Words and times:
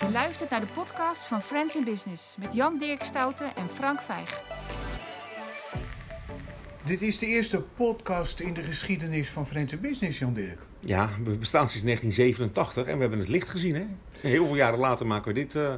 Je 0.00 0.10
luistert 0.10 0.50
naar 0.50 0.60
de 0.60 0.66
podcast 0.66 1.20
van 1.20 1.42
Friends 1.42 1.76
in 1.76 1.84
Business 1.84 2.36
met 2.38 2.54
Jan 2.54 2.78
Dirk 2.78 3.02
Stouten 3.02 3.56
en 3.56 3.68
Frank 3.68 4.00
Vijg. 4.00 4.40
Dit 6.84 7.02
is 7.02 7.18
de 7.18 7.26
eerste 7.26 7.60
podcast 7.60 8.40
in 8.40 8.54
de 8.54 8.62
geschiedenis 8.62 9.28
van 9.28 9.46
Friends 9.46 9.72
in 9.72 9.80
Business, 9.80 10.18
Jan 10.18 10.32
Dirk. 10.32 10.58
Ja, 10.80 11.10
we 11.24 11.36
bestaan 11.36 11.68
sinds 11.68 11.84
1987 11.84 12.86
en 12.86 12.94
we 12.94 13.00
hebben 13.00 13.18
het 13.18 13.28
licht 13.28 13.48
gezien. 13.48 13.74
Hè? 13.74 13.86
Heel 14.20 14.46
veel 14.46 14.56
jaren 14.56 14.78
later 14.78 15.06
maken 15.06 15.34
we 15.34 15.40
dit 15.40 15.54
uh, 15.54 15.74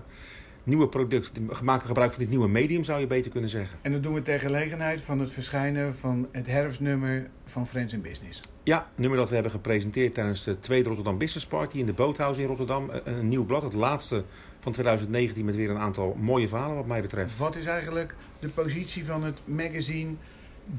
nieuwe 0.69 0.89
product. 0.89 1.33
We 1.33 1.65
maken 1.65 1.87
gebruik 1.87 2.11
van 2.11 2.21
dit 2.21 2.31
nieuwe 2.31 2.49
medium, 2.49 2.85
zou 2.85 3.01
je 3.01 3.07
beter 3.07 3.31
kunnen 3.31 3.51
zeggen. 3.51 3.79
En 3.83 3.93
dat 3.93 4.03
doen 4.03 4.15
we 4.15 4.23
ter 4.23 4.41
gelegenheid 4.41 5.01
van 5.01 5.19
het 5.21 5.33
verschijnen 5.33 5.95
van 5.95 6.29
het 6.33 6.47
herfstnummer 6.47 7.31
van 7.45 7.67
Friends 7.67 7.93
in 7.93 8.01
Business. 8.01 8.41
Ja, 8.63 8.91
nummer 8.95 9.19
dat 9.19 9.29
we 9.29 9.35
hebben 9.35 9.53
gepresenteerd 9.53 10.15
tijdens 10.15 10.45
de 10.45 10.59
tweede 10.59 10.87
Rotterdam 10.87 11.19
Business 11.19 11.47
Party 11.47 11.79
in 11.79 11.87
de 11.87 11.93
Boothuis 11.93 12.39
in 12.39 12.47
Rotterdam. 12.47 12.91
Een 13.05 13.29
nieuw 13.29 13.45
blad, 13.45 13.63
het 13.63 13.75
laatste 13.75 14.25
van 14.61 14.73
2019 14.73 15.45
met 15.45 15.57
weer 15.57 15.71
een 15.71 15.79
aantal 15.79 16.17
mooie 16.21 16.49
verhalen 16.49 16.77
wat 16.77 16.87
mij 16.87 17.03
betreft. 17.03 17.39
Wat 17.39 17.57
is 17.57 17.67
eigenlijk 17.67 18.15
de 18.39 18.49
positie 18.49 19.05
van 19.05 19.25
het 19.25 19.39
magazine 19.45 20.15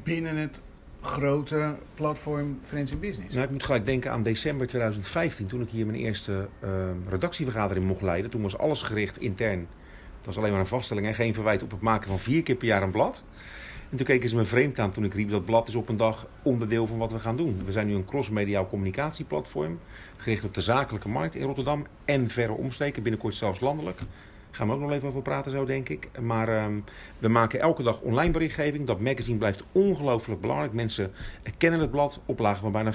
binnen 0.04 0.36
het 0.36 0.60
grote 1.02 1.76
platform 1.94 2.60
Friends 2.64 2.92
in 2.92 3.00
Business? 3.00 3.34
Nou, 3.34 3.46
ik 3.46 3.52
moet 3.52 3.64
gelijk 3.64 3.86
denken 3.86 4.12
aan 4.12 4.24
december 4.24 4.68
2015, 4.68 5.48
toen 5.48 5.62
ik 5.62 5.70
hier 5.70 5.86
mijn 5.86 5.98
eerste 5.98 6.50
uh, 6.64 6.70
redactievergadering 7.10 7.86
mocht 7.86 8.02
leiden. 8.02 8.32
Toen 8.32 8.42
was 8.42 8.58
alles 8.58 8.82
gericht 8.82 9.18
intern. 9.20 9.68
Het 10.20 10.26
was 10.26 10.38
alleen 10.38 10.52
maar 10.52 10.60
een 10.60 10.68
vaststelling 10.68 11.08
en 11.08 11.14
geen 11.14 11.34
verwijt 11.34 11.64
op 11.64 11.72
het 11.72 11.82
maken 11.82 12.08
van 12.08 12.20
vier 12.20 12.44
keer 12.44 12.56
per 12.56 12.68
jaar 12.68 12.84
een 12.84 12.92
blad. 12.92 13.24
En 13.90 13.98
toen 13.98 14.06
keken 14.06 14.30
ze 14.30 14.36
me 14.36 14.46
vreemd 14.46 14.80
aan 14.80 14.92
toen 14.92 15.04
ik 15.04 15.14
riep 15.14 15.30
dat 15.30 15.46
blad 15.46 15.68
is 15.68 15.76
op 15.76 15.90
een 15.90 15.98
dag 15.98 16.28
onderdeel 16.42 16.88
van 16.88 16.98
wat 16.98 17.12
we 17.12 17.20
gaan 17.20 17.36
doen. 17.36 17.62
We 17.66 17.72
zijn 17.72 17.88
nu 17.88 17.96
een 17.96 18.06
crossmediaal 18.06 18.68
communicatieplatform, 18.68 19.80
gericht 20.18 20.44
op 20.44 20.54
de 20.54 20.62
zakelijke 20.62 21.10
markt 21.10 21.36
in 21.36 21.46
Rotterdam 21.46 21.86
en 22.06 22.30
verre 22.30 22.54
omsteken, 22.54 23.04
binnenkort 23.04 23.36
zelfs 23.36 23.60
landelijk. 23.60 24.00
Gaan 24.52 24.68
we 24.68 24.74
ook 24.74 24.80
nog 24.80 24.92
even 24.92 25.08
over 25.08 25.22
praten 25.22 25.52
zo, 25.52 25.66
denk 25.66 25.90
ik. 25.90 26.10
Maar 26.22 26.50
uh, 26.50 26.66
we 27.20 27.28
maken 27.28 27.60
elke 27.60 27.84
dag 27.84 28.02
online 28.02 28.32
berichtgeving. 28.32 28.88
Dat 28.88 29.00
magazine 29.00 29.38
blijft 29.38 29.64
ongelooflijk 29.72 30.42
belangrijk. 30.42 30.74
Mensen 30.74 31.12
kennen 31.58 31.80
het 31.80 31.92
blad. 31.92 32.20
Oplagen 32.26 32.60
van 32.62 32.72
bijna 32.72 32.94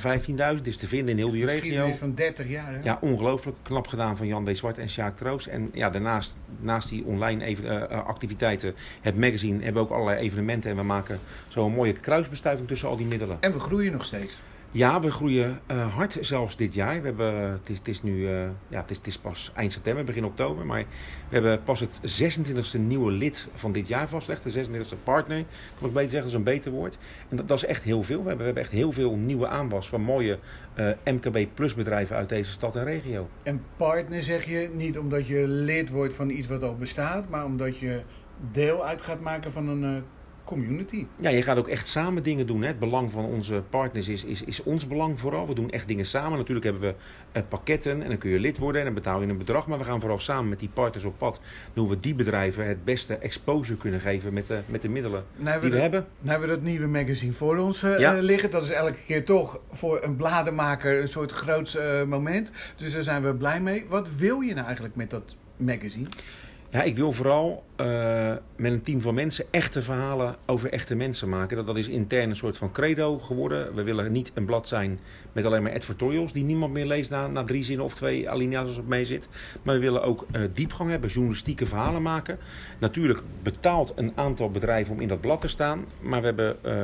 15.000. 0.56 0.62
is 0.62 0.76
te 0.76 0.86
vinden 0.86 1.08
in 1.08 1.16
heel 1.16 1.30
die 1.30 1.44
regio. 1.44 1.86
is 1.86 1.96
van 1.96 2.14
30 2.14 2.48
jaar. 2.48 2.72
Hè? 2.72 2.80
Ja, 2.82 2.98
ongelooflijk. 3.00 3.56
Knap 3.62 3.86
gedaan 3.86 4.16
van 4.16 4.26
Jan 4.26 4.44
D. 4.44 4.56
Zwart 4.56 4.78
en 4.78 4.90
Sjaak 4.90 5.16
Troost. 5.16 5.46
En 5.46 5.70
ja, 5.72 5.90
daarnaast 5.90 6.36
naast 6.60 6.88
die 6.88 7.04
online 7.04 7.44
even, 7.44 7.64
uh, 7.64 8.06
activiteiten, 8.06 8.74
het 9.00 9.16
magazine, 9.16 9.64
hebben 9.64 9.82
we 9.82 9.88
ook 9.88 9.94
allerlei 9.94 10.18
evenementen. 10.18 10.70
En 10.70 10.76
we 10.76 10.82
maken 10.82 11.18
zo'n 11.48 11.72
mooie 11.72 11.92
kruisbestuiving 11.92 12.68
tussen 12.68 12.88
al 12.88 12.96
die 12.96 13.06
middelen. 13.06 13.36
En 13.40 13.52
we 13.52 13.60
groeien 13.60 13.92
nog 13.92 14.04
steeds. 14.04 14.38
Ja, 14.74 15.00
we 15.00 15.10
groeien 15.10 15.60
uh, 15.70 15.94
hard 15.94 16.18
zelfs 16.20 16.56
dit 16.56 16.74
jaar. 16.74 17.00
We 17.00 17.06
hebben, 17.06 17.34
het, 17.34 17.68
is, 17.68 17.78
het 17.78 17.88
is 17.88 18.02
nu, 18.02 18.16
uh, 18.16 18.42
ja, 18.68 18.80
het 18.80 18.90
is, 18.90 18.96
het 18.96 19.06
is 19.06 19.18
pas 19.18 19.50
eind 19.54 19.72
september, 19.72 20.04
begin 20.04 20.24
oktober. 20.24 20.66
Maar 20.66 20.78
we 21.28 21.34
hebben 21.34 21.62
pas 21.62 21.80
het 21.80 22.00
26e 22.00 22.80
nieuwe 22.80 23.12
lid 23.12 23.48
van 23.54 23.72
dit 23.72 23.88
jaar 23.88 24.08
vastgelegd. 24.08 24.42
De 24.42 24.64
26e 24.64 25.02
partner, 25.04 25.44
kan 25.78 25.88
ik 25.88 25.94
beter 25.94 26.10
zeggen, 26.10 26.20
dat 26.20 26.24
is 26.28 26.34
een 26.34 26.42
beter 26.42 26.70
woord. 26.70 26.98
En 27.28 27.36
dat, 27.36 27.48
dat 27.48 27.56
is 27.56 27.64
echt 27.64 27.82
heel 27.82 28.02
veel. 28.02 28.22
We 28.22 28.28
hebben, 28.28 28.38
we 28.38 28.44
hebben 28.44 28.62
echt 28.62 28.72
heel 28.72 28.92
veel 28.92 29.16
nieuwe 29.16 29.48
aanwas 29.48 29.88
van 29.88 30.00
mooie 30.00 30.38
MKB 31.04 31.46
bedrijven 31.76 32.16
uit 32.16 32.28
deze 32.28 32.50
stad 32.50 32.76
en 32.76 32.84
regio. 32.84 33.28
En 33.42 33.62
partner 33.76 34.22
zeg 34.22 34.44
je 34.44 34.70
niet 34.72 34.98
omdat 34.98 35.26
je 35.26 35.48
lid 35.48 35.90
wordt 35.90 36.14
van 36.14 36.30
iets 36.30 36.48
wat 36.48 36.62
al 36.62 36.76
bestaat, 36.76 37.28
maar 37.28 37.44
omdat 37.44 37.78
je 37.78 38.00
deel 38.52 38.84
uit 38.86 39.02
gaat 39.02 39.20
maken 39.20 39.52
van 39.52 39.68
een 39.68 40.04
community. 40.44 41.06
Ja, 41.16 41.30
je 41.30 41.42
gaat 41.42 41.58
ook 41.58 41.68
echt 41.68 41.86
samen 41.86 42.22
dingen 42.22 42.46
doen. 42.46 42.60
Hè. 42.60 42.66
Het 42.66 42.78
belang 42.78 43.10
van 43.10 43.24
onze 43.24 43.62
partners 43.70 44.08
is, 44.08 44.24
is, 44.24 44.42
is 44.42 44.62
ons 44.62 44.86
belang 44.86 45.20
vooral. 45.20 45.46
We 45.46 45.54
doen 45.54 45.70
echt 45.70 45.88
dingen 45.88 46.04
samen. 46.04 46.38
Natuurlijk 46.38 46.64
hebben 46.64 46.82
we 46.82 46.94
uh, 47.38 47.42
pakketten 47.48 48.02
en 48.02 48.08
dan 48.08 48.18
kun 48.18 48.30
je 48.30 48.38
lid 48.38 48.58
worden 48.58 48.80
en 48.80 48.86
dan 48.86 48.94
betaal 48.94 49.20
je 49.20 49.28
een 49.28 49.38
bedrag. 49.38 49.66
Maar 49.66 49.78
we 49.78 49.84
gaan 49.84 50.00
vooral 50.00 50.20
samen 50.20 50.48
met 50.48 50.58
die 50.58 50.68
partners 50.72 51.04
op 51.04 51.18
pad. 51.18 51.40
Doen 51.72 51.88
we 51.88 52.00
die 52.00 52.14
bedrijven 52.14 52.66
het 52.66 52.84
beste 52.84 53.14
exposure 53.14 53.78
kunnen 53.78 54.00
geven 54.00 54.32
met 54.32 54.46
de, 54.46 54.60
met 54.66 54.82
de 54.82 54.88
middelen 54.88 55.24
nou, 55.36 55.60
die 55.60 55.70
we, 55.70 55.76
hebben. 55.76 56.06
Nou 56.18 56.30
hebben 56.30 56.48
we 56.48 56.54
dat 56.54 56.64
nieuwe 56.64 56.86
magazine 56.86 57.32
voor 57.32 57.56
ons 57.56 57.82
uh, 57.82 57.98
ja. 57.98 58.12
liggen. 58.12 58.50
Dat 58.50 58.62
is 58.62 58.70
elke 58.70 59.04
keer 59.06 59.24
toch 59.24 59.60
voor 59.70 60.02
een 60.02 60.16
bladenmaker 60.16 61.00
een 61.00 61.08
soort 61.08 61.32
groot 61.32 61.74
uh, 61.78 62.04
moment. 62.04 62.50
Dus 62.76 62.92
daar 62.92 63.02
zijn 63.02 63.22
we 63.22 63.34
blij 63.34 63.60
mee. 63.60 63.84
Wat 63.88 64.08
wil 64.16 64.40
je 64.40 64.54
nou 64.54 64.66
eigenlijk 64.66 64.96
met 64.96 65.10
dat 65.10 65.34
magazine? 65.56 66.08
Ja, 66.70 66.82
ik 66.82 66.96
wil 66.96 67.12
vooral 67.12 67.64
uh, 67.76 68.32
met 68.56 68.72
een 68.72 68.82
team 68.82 69.00
van 69.00 69.14
mensen 69.14 69.44
echte 69.50 69.82
verhalen 69.82 70.36
over 70.46 70.72
echte 70.72 70.94
mensen 70.94 71.28
maken. 71.28 71.56
Dat, 71.56 71.66
dat 71.66 71.78
is 71.78 71.88
intern 71.88 72.30
een 72.30 72.36
soort 72.36 72.56
van 72.56 72.72
credo 72.72 73.18
geworden. 73.18 73.74
We 73.74 73.82
willen 73.82 74.12
niet 74.12 74.30
een 74.34 74.44
blad 74.44 74.68
zijn 74.68 75.00
met 75.32 75.44
alleen 75.44 75.62
maar 75.62 75.74
advertorials 75.74 76.32
die 76.32 76.44
niemand 76.44 76.72
meer 76.72 76.86
leest 76.86 77.10
na, 77.10 77.26
na 77.26 77.44
drie 77.44 77.64
zinnen 77.64 77.84
of 77.84 77.94
twee 77.94 78.30
alinea's 78.30 78.66
als 78.66 78.76
het 78.76 78.88
mee 78.88 79.04
zit. 79.04 79.28
Maar 79.62 79.74
we 79.74 79.80
willen 79.80 80.02
ook 80.02 80.26
uh, 80.32 80.42
diepgang 80.52 80.90
hebben, 80.90 81.10
journalistieke 81.10 81.66
verhalen 81.66 82.02
maken. 82.02 82.38
Natuurlijk 82.78 83.22
betaalt 83.42 83.92
een 83.96 84.12
aantal 84.14 84.50
bedrijven 84.50 84.94
om 84.94 85.00
in 85.00 85.08
dat 85.08 85.20
blad 85.20 85.40
te 85.40 85.48
staan. 85.48 85.84
Maar 86.00 86.20
we 86.20 86.26
hebben 86.26 86.56
uh, 86.66 86.80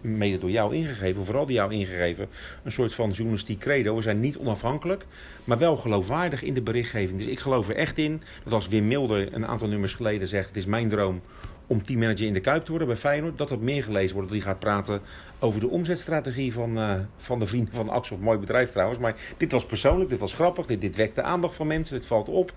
mede 0.00 0.38
door 0.38 0.50
jou 0.50 0.74
ingegeven, 0.74 1.24
vooral 1.24 1.46
door 1.46 1.54
jou 1.54 1.72
ingegeven, 1.72 2.28
een 2.62 2.72
soort 2.72 2.94
van 2.94 3.10
journalistiek 3.10 3.58
credo. 3.58 3.96
We 3.96 4.02
zijn 4.02 4.20
niet 4.20 4.38
onafhankelijk, 4.38 5.06
maar 5.44 5.58
wel 5.58 5.76
geloofwaardig 5.76 6.42
in 6.42 6.54
de 6.54 6.62
berichtgeving. 6.62 7.18
Dus 7.18 7.26
ik 7.26 7.38
geloof 7.38 7.68
er 7.68 7.76
echt 7.76 7.98
in 7.98 8.22
dat 8.44 8.52
als 8.52 8.68
Wim 8.68 8.86
Milder 8.86 9.34
een 9.34 9.46
aantal 9.46 9.68
nummers 9.68 9.94
geleden 9.94 10.17
zegt: 10.26 10.48
Het 10.48 10.56
is 10.56 10.66
mijn 10.66 10.88
droom 10.88 11.20
om 11.68 11.84
teammanager 11.84 12.26
in 12.26 12.32
de 12.32 12.40
Kuip 12.40 12.64
te 12.64 12.70
worden 12.70 12.88
bij 12.88 12.96
Feyenoord. 12.96 13.38
Dat 13.38 13.48
dat 13.48 13.60
meer 13.60 13.82
gelezen 13.82 14.14
wordt. 14.14 14.28
Dat 14.30 14.38
hij 14.38 14.46
gaat 14.46 14.58
praten 14.58 15.00
over 15.38 15.60
de 15.60 15.68
omzetstrategie 15.68 16.52
van, 16.52 16.78
uh, 16.78 16.94
van 17.16 17.38
de 17.38 17.46
vrienden 17.46 17.74
van 17.74 17.88
Axel. 17.88 18.16
Mooi 18.16 18.38
bedrijf 18.38 18.70
trouwens. 18.70 18.98
Maar 18.98 19.14
dit 19.36 19.52
was 19.52 19.66
persoonlijk, 19.66 20.10
dit 20.10 20.18
was 20.18 20.34
grappig. 20.34 20.66
Dit, 20.66 20.80
dit 20.80 20.96
wekt 20.96 21.14
de 21.14 21.22
aandacht 21.22 21.54
van 21.54 21.66
mensen. 21.66 21.96
Het 21.96 22.06
valt 22.06 22.28
op. 22.28 22.52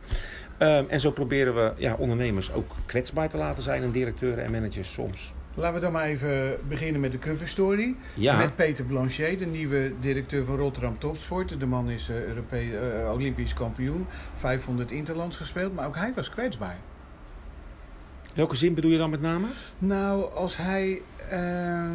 Um, 0.59 0.85
en 0.89 0.99
zo 0.99 1.11
proberen 1.11 1.55
we 1.55 1.73
ja, 1.77 1.95
ondernemers 1.99 2.51
ook 2.51 2.75
kwetsbaar 2.85 3.29
te 3.29 3.37
laten 3.37 3.63
zijn. 3.63 3.83
En 3.83 3.91
directeuren 3.91 4.43
en 4.43 4.51
managers 4.51 4.93
soms. 4.93 5.33
Laten 5.53 5.73
we 5.73 5.79
dan 5.79 5.91
maar 5.91 6.05
even 6.05 6.57
beginnen 6.67 7.01
met 7.01 7.11
de 7.11 7.19
cover 7.19 7.47
story. 7.47 7.95
Ja. 8.15 8.37
Met 8.37 8.55
Peter 8.55 8.83
Blanchet, 8.83 9.39
de 9.39 9.45
nieuwe 9.45 9.93
directeur 9.99 10.45
van 10.45 10.57
Rotterdam 10.57 10.99
Topsport. 10.99 11.59
De 11.59 11.65
man 11.65 11.89
is 11.89 12.09
uh, 12.09 12.25
Europe 12.25 12.65
uh, 12.65 13.11
Olympisch 13.13 13.53
kampioen. 13.53 14.07
500 14.37 14.91
interlands 14.91 15.35
gespeeld. 15.35 15.73
Maar 15.73 15.87
ook 15.87 15.95
hij 15.95 16.11
was 16.15 16.29
kwetsbaar. 16.29 16.77
Welke 18.33 18.55
zin 18.55 18.73
bedoel 18.73 18.91
je 18.91 18.97
dan 18.97 19.09
met 19.09 19.21
name? 19.21 19.47
Nou, 19.77 20.33
als 20.33 20.57
hij 20.57 21.01
uh, 21.33 21.89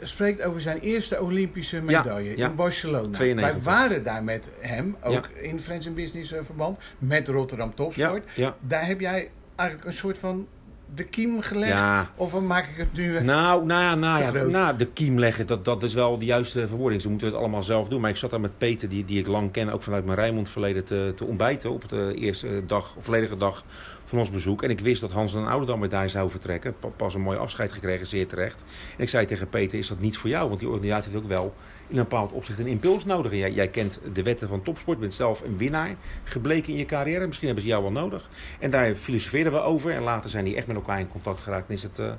spreekt 0.00 0.42
over 0.42 0.60
zijn 0.60 0.78
eerste 0.80 1.22
Olympische 1.22 1.80
medaille 1.80 2.30
ja, 2.30 2.36
ja. 2.36 2.48
in 2.48 2.54
Barcelona. 2.54 3.08
92. 3.08 3.64
Wij 3.64 3.74
waren 3.74 4.04
daar 4.04 4.24
met 4.24 4.48
hem, 4.58 4.96
ook 5.02 5.12
ja. 5.34 5.40
in 5.40 5.60
Friends 5.60 5.86
and 5.86 5.96
Business 5.96 6.32
uh, 6.32 6.38
verband, 6.44 6.78
met 6.98 7.28
Rotterdam 7.28 7.74
Topsport. 7.74 8.24
Daar 8.60 8.86
heb 8.86 9.00
jij 9.00 9.30
eigenlijk 9.56 9.88
een 9.88 9.96
soort 9.96 10.18
van 10.18 10.46
de 10.94 11.04
kiem 11.04 11.40
gelegd? 11.40 11.72
Ja. 11.72 12.10
Of 12.16 12.40
maak 12.40 12.68
ik 12.68 12.76
het 12.76 12.92
nu 12.92 13.20
Nou, 13.20 13.66
nou 13.66 13.98
nou, 13.98 14.22
ja 14.22 14.42
nou, 14.42 14.76
de 14.76 14.86
kiem 14.86 15.18
leggen, 15.18 15.46
dat, 15.46 15.64
dat 15.64 15.82
is 15.82 15.94
wel 15.94 16.18
de 16.18 16.24
juiste 16.24 16.68
verwoording. 16.68 17.02
Ze 17.02 17.08
moeten 17.08 17.28
het 17.28 17.36
allemaal 17.36 17.62
zelf 17.62 17.88
doen. 17.88 18.00
Maar 18.00 18.10
ik 18.10 18.16
zat 18.16 18.30
daar 18.30 18.40
met 18.40 18.58
Peter, 18.58 18.88
die, 18.88 19.04
die 19.04 19.18
ik 19.18 19.26
lang 19.26 19.50
ken, 19.50 19.72
ook 19.72 19.82
vanuit 19.82 20.04
mijn 20.04 20.18
Rijnmond 20.18 20.48
verleden, 20.48 20.84
te, 20.84 21.12
te 21.16 21.24
ontbijten 21.24 21.70
op 21.70 21.88
de 21.88 22.14
eerste 22.14 22.62
dag, 22.66 22.94
volledige 22.98 23.36
dag 23.36 23.64
van 24.04 24.18
ons 24.18 24.30
bezoek. 24.30 24.62
En 24.62 24.70
ik 24.70 24.80
wist 24.80 25.00
dat 25.00 25.12
Hans 25.12 25.34
en 25.34 25.46
Ouderdam 25.46 25.88
daar 25.88 26.10
zou 26.10 26.30
vertrekken. 26.30 26.74
Pas 26.96 27.14
een 27.14 27.20
mooi 27.20 27.38
afscheid 27.38 27.72
gekregen, 27.72 28.06
zeer 28.06 28.26
terecht. 28.26 28.64
En 28.96 29.02
ik 29.02 29.08
zei 29.08 29.26
tegen 29.26 29.48
Peter, 29.48 29.78
is 29.78 29.88
dat 29.88 30.00
niet 30.00 30.16
voor 30.16 30.30
jou? 30.30 30.48
Want 30.48 30.60
die 30.60 30.68
organisatie 30.68 31.12
heeft 31.12 31.22
ook 31.22 31.30
wel 31.30 31.54
in 31.86 31.96
een 31.96 32.02
bepaald 32.02 32.32
opzicht 32.32 32.58
een 32.58 32.66
impuls 32.66 33.04
nodig. 33.04 33.32
En 33.32 33.38
jij, 33.38 33.52
jij 33.52 33.68
kent 33.68 34.00
de 34.12 34.22
wetten 34.22 34.48
van 34.48 34.62
topsport, 34.62 34.98
bent 34.98 35.14
zelf 35.14 35.40
een 35.40 35.56
winnaar 35.56 35.94
gebleken 36.24 36.72
in 36.72 36.78
je 36.78 36.84
carrière. 36.84 37.26
Misschien 37.26 37.46
hebben 37.46 37.64
ze 37.64 37.70
jou 37.70 37.82
wel 37.82 37.92
nodig. 37.92 38.30
En 38.58 38.70
daar 38.70 38.94
filosofeerden 38.94 39.52
we 39.52 39.60
over. 39.60 39.90
En 39.90 40.02
later 40.02 40.30
zijn 40.30 40.44
die 40.44 40.56
echt 40.56 40.66
met 40.66 40.76
elkaar 40.76 41.00
in 41.00 41.08
contact 41.08 41.40
geraakt. 41.40 41.68
En 41.68 41.74
is 41.74 41.82
het 41.82 41.98
uh, 41.98 42.12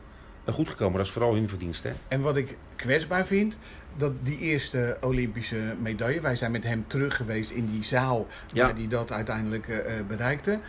goed 0.46 0.70
gekomen. 0.70 0.98
Dat 0.98 1.06
is 1.06 1.12
vooral 1.12 1.34
hun 1.34 1.50
verdienst. 1.50 1.84
Hè? 1.84 1.92
En 2.08 2.22
wat 2.22 2.36
ik 2.36 2.58
kwetsbaar 2.76 3.26
vind, 3.26 3.58
dat 3.98 4.12
die 4.24 4.38
eerste 4.38 4.98
Olympische 5.02 5.76
medaille, 5.82 6.22
wij 6.22 6.36
zijn 6.36 6.52
met 6.52 6.64
hem 6.64 6.84
terug 6.88 7.16
geweest 7.16 7.52
in 7.52 7.72
die 7.72 7.84
zaal 7.84 8.28
waar 8.54 8.76
hij 8.76 8.88
dat 8.88 9.12
uiteindelijk 9.12 9.68
uh, 9.68 9.78
bereikte. 10.08 10.60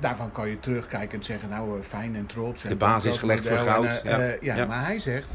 Daarvan 0.00 0.32
kan 0.32 0.48
je 0.48 0.60
terugkijken 0.60 1.18
en 1.18 1.24
zeggen, 1.24 1.48
nou 1.48 1.82
fijn 1.82 2.16
en 2.16 2.26
trots. 2.26 2.62
De 2.62 2.76
basis 2.76 3.18
gelegd 3.18 3.48
voor 3.48 3.58
goud. 3.58 4.02
En, 4.02 4.20
uh, 4.20 4.40
ja. 4.40 4.56
Ja, 4.56 4.66
maar 4.66 4.84
hij 4.84 5.00
zegt, 5.00 5.26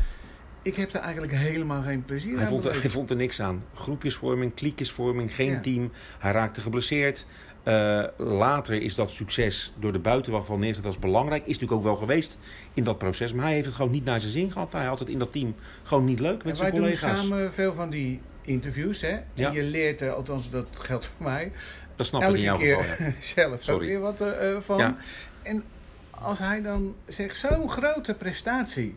ik 0.62 0.76
heb 0.76 0.94
er 0.94 1.00
eigenlijk 1.00 1.34
helemaal 1.34 1.82
geen 1.82 2.06
plezier 2.06 2.34
hij 2.34 2.44
aan. 2.44 2.50
Vond 2.50 2.66
er, 2.66 2.82
hij 2.82 2.90
vond 2.90 3.10
er 3.10 3.16
niks 3.16 3.42
aan. 3.42 3.64
Groepjesvorming, 3.74 4.54
kliekjesvorming, 4.54 5.36
geen 5.36 5.52
ja. 5.52 5.60
team. 5.60 5.92
Hij 6.20 6.32
raakte 6.32 6.62
geblesseerd. 6.62 7.26
Uh, 7.64 8.04
later 8.18 8.82
is 8.82 8.96
dat 8.96 9.12
succes 9.12 9.74
door 9.80 9.92
de 9.92 10.00
buitenwacht 10.00 10.46
van 10.46 10.60
neergezet 10.60 10.86
als 10.86 11.00
belangrijk. 11.00 11.42
Is 11.42 11.48
natuurlijk 11.48 11.72
ook 11.72 11.84
wel 11.84 11.96
geweest 11.96 12.38
in 12.74 12.84
dat 12.84 12.98
proces. 12.98 13.34
Maar 13.34 13.46
hij 13.46 13.54
heeft 13.54 13.66
het 13.66 13.76
gewoon 13.76 13.92
niet 13.92 14.06
naar 14.06 14.20
zijn 14.20 14.32
zin 14.32 14.52
gehad. 14.52 14.72
Hij 14.72 14.86
had 14.86 15.00
het 15.00 15.10
in 15.10 15.20
dat 15.20 15.32
team 15.32 15.56
gewoon 15.84 16.06
niet 16.06 16.20
leuk 16.20 16.38
met 16.38 16.46
en 16.46 16.56
zijn 16.56 16.72
wij 16.72 16.80
collega's. 16.80 17.02
Wij 17.02 17.12
doen 17.12 17.26
samen 17.26 17.54
veel 17.54 17.74
van 17.74 17.90
die 17.90 18.22
interviews. 18.42 19.02
Hè? 19.02 19.18
Ja. 19.34 19.48
En 19.48 19.54
je 19.54 19.64
leert, 19.64 20.02
er, 20.02 20.12
althans 20.12 20.50
dat 20.50 20.68
geldt 20.72 21.06
voor 21.06 21.26
mij... 21.26 21.52
Dat 21.96 22.06
snap 22.06 22.22
elke 22.22 22.34
ik 22.34 22.40
in 22.40 22.46
jouw 22.46 22.58
keer 22.58 22.84
geval. 22.84 23.06
Ja. 23.06 23.14
zelf 23.36 23.64
Sorry. 23.64 23.88
weer 23.88 24.00
wat 24.00 24.22
uh, 24.22 24.58
van. 24.60 24.78
Ja. 24.78 24.98
En 25.44 25.64
als 26.10 26.40
hij 26.40 26.62
dan 26.62 26.96
zegt, 27.06 27.38
zo'n 27.38 27.70
grote 27.70 28.14
prestatie... 28.14 28.96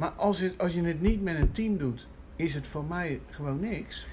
Maar 0.00 0.10
als, 0.10 0.38
het, 0.38 0.58
als 0.58 0.74
je 0.74 0.82
het 0.82 1.00
niet 1.00 1.22
met 1.22 1.36
een 1.36 1.52
team 1.52 1.78
doet, 1.78 2.06
is 2.36 2.54
het 2.54 2.66
voor 2.66 2.84
mij 2.84 3.20
gewoon 3.30 3.60
niks. 3.60 4.06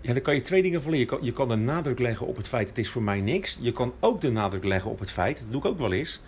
Ja, 0.00 0.12
dan 0.12 0.22
kan 0.22 0.34
je 0.34 0.40
twee 0.40 0.62
dingen 0.62 0.82
verliezen. 0.82 1.08
Je 1.08 1.16
kan, 1.16 1.26
je 1.26 1.32
kan 1.32 1.48
de 1.48 1.56
nadruk 1.56 1.98
leggen 1.98 2.26
op 2.26 2.36
het 2.36 2.48
feit, 2.48 2.68
het 2.68 2.78
is 2.78 2.88
voor 2.88 3.02
mij 3.02 3.20
niks. 3.20 3.58
Je 3.60 3.72
kan 3.72 3.92
ook 4.00 4.20
de 4.20 4.30
nadruk 4.30 4.64
leggen 4.64 4.90
op 4.90 4.98
het 4.98 5.10
feit, 5.10 5.38
dat 5.38 5.46
doe 5.50 5.60
ik 5.60 5.66
ook 5.66 5.78
wel 5.78 5.92
eens... 5.92 6.20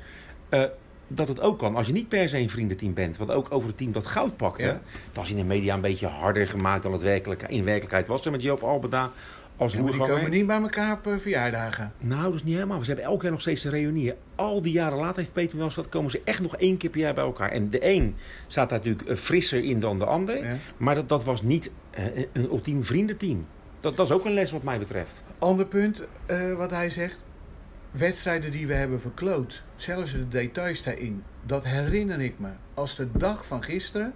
Uh, 0.51 0.65
dat 1.09 1.29
het 1.29 1.41
ook 1.41 1.59
kan 1.59 1.77
als 1.77 1.87
je 1.87 1.93
niet 1.93 2.09
per 2.09 2.29
se 2.29 2.39
een 2.39 2.51
vriendenteam 2.51 2.95
bent. 2.95 3.17
Want 3.17 3.31
ook 3.31 3.53
over 3.53 3.69
het 3.69 3.77
team 3.77 3.93
dat 3.93 4.07
goud 4.07 4.37
pakte, 4.37 4.65
ja. 4.65 4.73
dat 4.73 5.15
was 5.15 5.31
in 5.31 5.37
de 5.37 5.45
media 5.45 5.75
een 5.75 5.81
beetje 5.81 6.07
harder 6.07 6.49
gemaakt 6.49 6.83
dan 6.83 6.93
het 6.93 7.03
werkelijk, 7.03 7.43
in 7.43 7.65
werkelijkheid 7.65 8.09
was. 8.09 8.31
Met 8.31 8.43
Joop 8.43 8.63
Albeda 8.63 9.11
als 9.57 9.73
ja, 9.73 9.83
die 9.83 9.97
komen 9.97 10.31
niet 10.31 10.47
bij 10.47 10.61
elkaar 10.61 10.93
op 10.93 11.07
uh, 11.07 11.17
verjaardagen. 11.19 11.93
Nou, 11.99 12.23
dat 12.23 12.35
is 12.35 12.43
niet 12.43 12.55
helemaal. 12.55 12.81
Ze 12.81 12.87
hebben 12.87 13.05
elke 13.05 13.23
jaar 13.23 13.33
nog 13.33 13.41
steeds 13.41 13.65
een 13.65 13.71
reunie. 13.71 14.15
Al 14.35 14.63
die 14.63 14.73
jaren 14.73 14.99
later 14.99 15.17
heeft 15.17 15.33
Peter 15.33 15.59
wel 15.59 15.71
dat 15.75 15.89
komen 15.89 16.11
ze 16.11 16.21
echt 16.25 16.41
nog 16.41 16.57
één 16.57 16.77
keer 16.77 16.91
per 16.91 17.01
jaar 17.01 17.15
bij 17.15 17.25
elkaar. 17.25 17.51
En 17.51 17.71
de 17.71 17.87
een 17.87 18.17
staat 18.47 18.69
daar 18.69 18.79
natuurlijk 18.79 19.09
uh, 19.09 19.17
frisser 19.17 19.65
in 19.65 19.81
dan 19.81 19.99
de 19.99 20.05
ander. 20.05 20.45
Ja. 20.45 20.57
Maar 20.77 20.95
dat, 20.95 21.09
dat 21.09 21.25
was 21.25 21.43
niet 21.43 21.71
uh, 21.99 22.05
een 22.33 22.45
ultiem 22.45 22.85
vriendenteam. 22.85 23.47
Dat, 23.81 23.97
dat 23.97 24.07
is 24.07 24.13
ook 24.13 24.25
een 24.25 24.35
les 24.35 24.51
wat 24.51 24.63
mij 24.63 24.79
betreft. 24.79 25.23
Ander 25.39 25.67
punt 25.67 26.03
wat 26.57 26.71
hij 26.71 26.91
zegt. 26.91 27.25
Wedstrijden 27.91 28.51
die 28.51 28.67
we 28.67 28.75
hebben 28.75 29.01
verkloot. 29.01 29.63
Zelfs 29.77 30.13
de 30.13 30.29
details 30.29 30.83
daarin. 30.83 31.23
Dat 31.43 31.65
herinner 31.65 32.21
ik 32.21 32.39
me 32.39 32.49
als 32.75 32.97
de 32.97 33.09
dag 33.13 33.47
van 33.47 33.63
gisteren. 33.63 34.15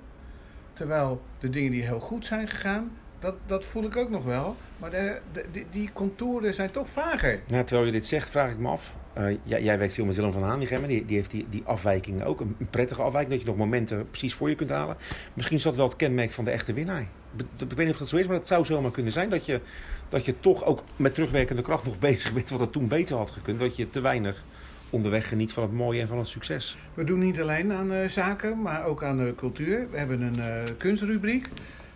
Terwijl 0.73 1.23
de 1.39 1.51
dingen 1.51 1.71
die 1.71 1.83
heel 1.83 2.01
goed 2.01 2.27
zijn 2.27 2.49
gegaan, 2.49 2.91
dat, 3.21 3.35
dat 3.47 3.65
voel 3.65 3.85
ik 3.85 3.97
ook 3.97 4.11
nog 4.11 4.25
wel. 4.25 4.57
Maar 4.79 4.91
de, 4.91 5.21
de, 5.33 5.45
die, 5.53 5.67
die 5.71 5.91
contouren 5.93 6.55
zijn 6.55 6.71
toch 6.71 6.89
vager. 6.89 7.41
Nou, 7.47 7.65
terwijl 7.65 7.87
je 7.87 7.93
dit 7.93 8.07
zegt, 8.07 8.31
vraag 8.31 8.51
ik 8.51 8.59
me 8.59 8.69
af. 8.69 8.95
Uh, 9.19 9.37
jij, 9.43 9.63
jij, 9.63 9.79
werkt 9.79 9.93
veel 9.93 10.05
met 10.05 10.17
Willem 10.17 10.33
van 10.33 10.43
Hanegem. 10.43 10.87
Die, 10.87 11.05
die 11.05 11.17
heeft 11.17 11.31
die, 11.31 11.47
die 11.51 11.63
afwijkingen 11.65 12.27
ook. 12.27 12.41
Een, 12.41 12.57
prettige 12.71 13.03
afwijking, 13.03 13.33
dat 13.33 13.43
je 13.43 13.49
nog 13.49 13.57
momenten 13.57 14.11
precies 14.11 14.35
voor 14.35 14.49
je 14.49 14.55
kunt 14.55 14.71
halen. 14.71 14.97
Misschien 15.35 15.57
is 15.57 15.63
dat 15.63 15.77
wel 15.77 15.89
het 15.89 15.97
kenmerk 15.97 16.31
van 16.31 16.45
de 16.45 16.51
echte 16.51 16.73
winnaar. 16.73 17.07
Ik 17.37 17.73
weet 17.73 17.79
niet 17.79 17.91
of 17.91 17.99
dat 17.99 18.09
zo 18.09 18.17
is, 18.17 18.27
maar 18.27 18.37
het 18.37 18.49
zou 18.49 18.65
zomaar 18.65 18.91
kunnen 18.91 19.13
zijn 19.13 19.31
dat 19.31 19.47
je, 19.47 19.61
dat 20.09 20.25
je 20.25 20.41
toch 20.41 20.65
ook 20.65 20.83
met 20.97 21.15
terugwerkende 21.15 21.63
kracht 21.63 21.85
nog 21.85 21.99
bezig 22.09 22.33
bent 22.33 22.51
wat 22.51 22.61
het 22.61 22.73
toen 22.73 22.89
beter 22.89 23.17
had 23.17 23.31
gekund. 23.31 23.61
Dat 23.61 23.77
je 23.77 23.91
te 23.91 24.01
weinig 24.01 24.45
onderweg 24.91 25.29
geniet 25.29 25.53
van 25.53 25.63
het 25.63 25.73
mooie 25.73 26.01
en 26.01 26.09
van 26.09 26.19
het 26.19 26.29
succes. 26.29 26.77
We 26.95 27.05
doen 27.05 27.19
niet 27.19 27.41
alleen 27.41 27.73
aan 27.73 27.93
uh, 27.93 28.09
zaken, 28.09 28.63
maar 28.63 28.85
ook 28.85 29.03
aan 29.05 29.21
uh, 29.21 29.35
cultuur. 29.37 29.87
We 29.91 29.99
hebben 29.99 30.21
een 30.21 30.39
uh, 30.39 30.77
kunstrubriek. 30.77 31.49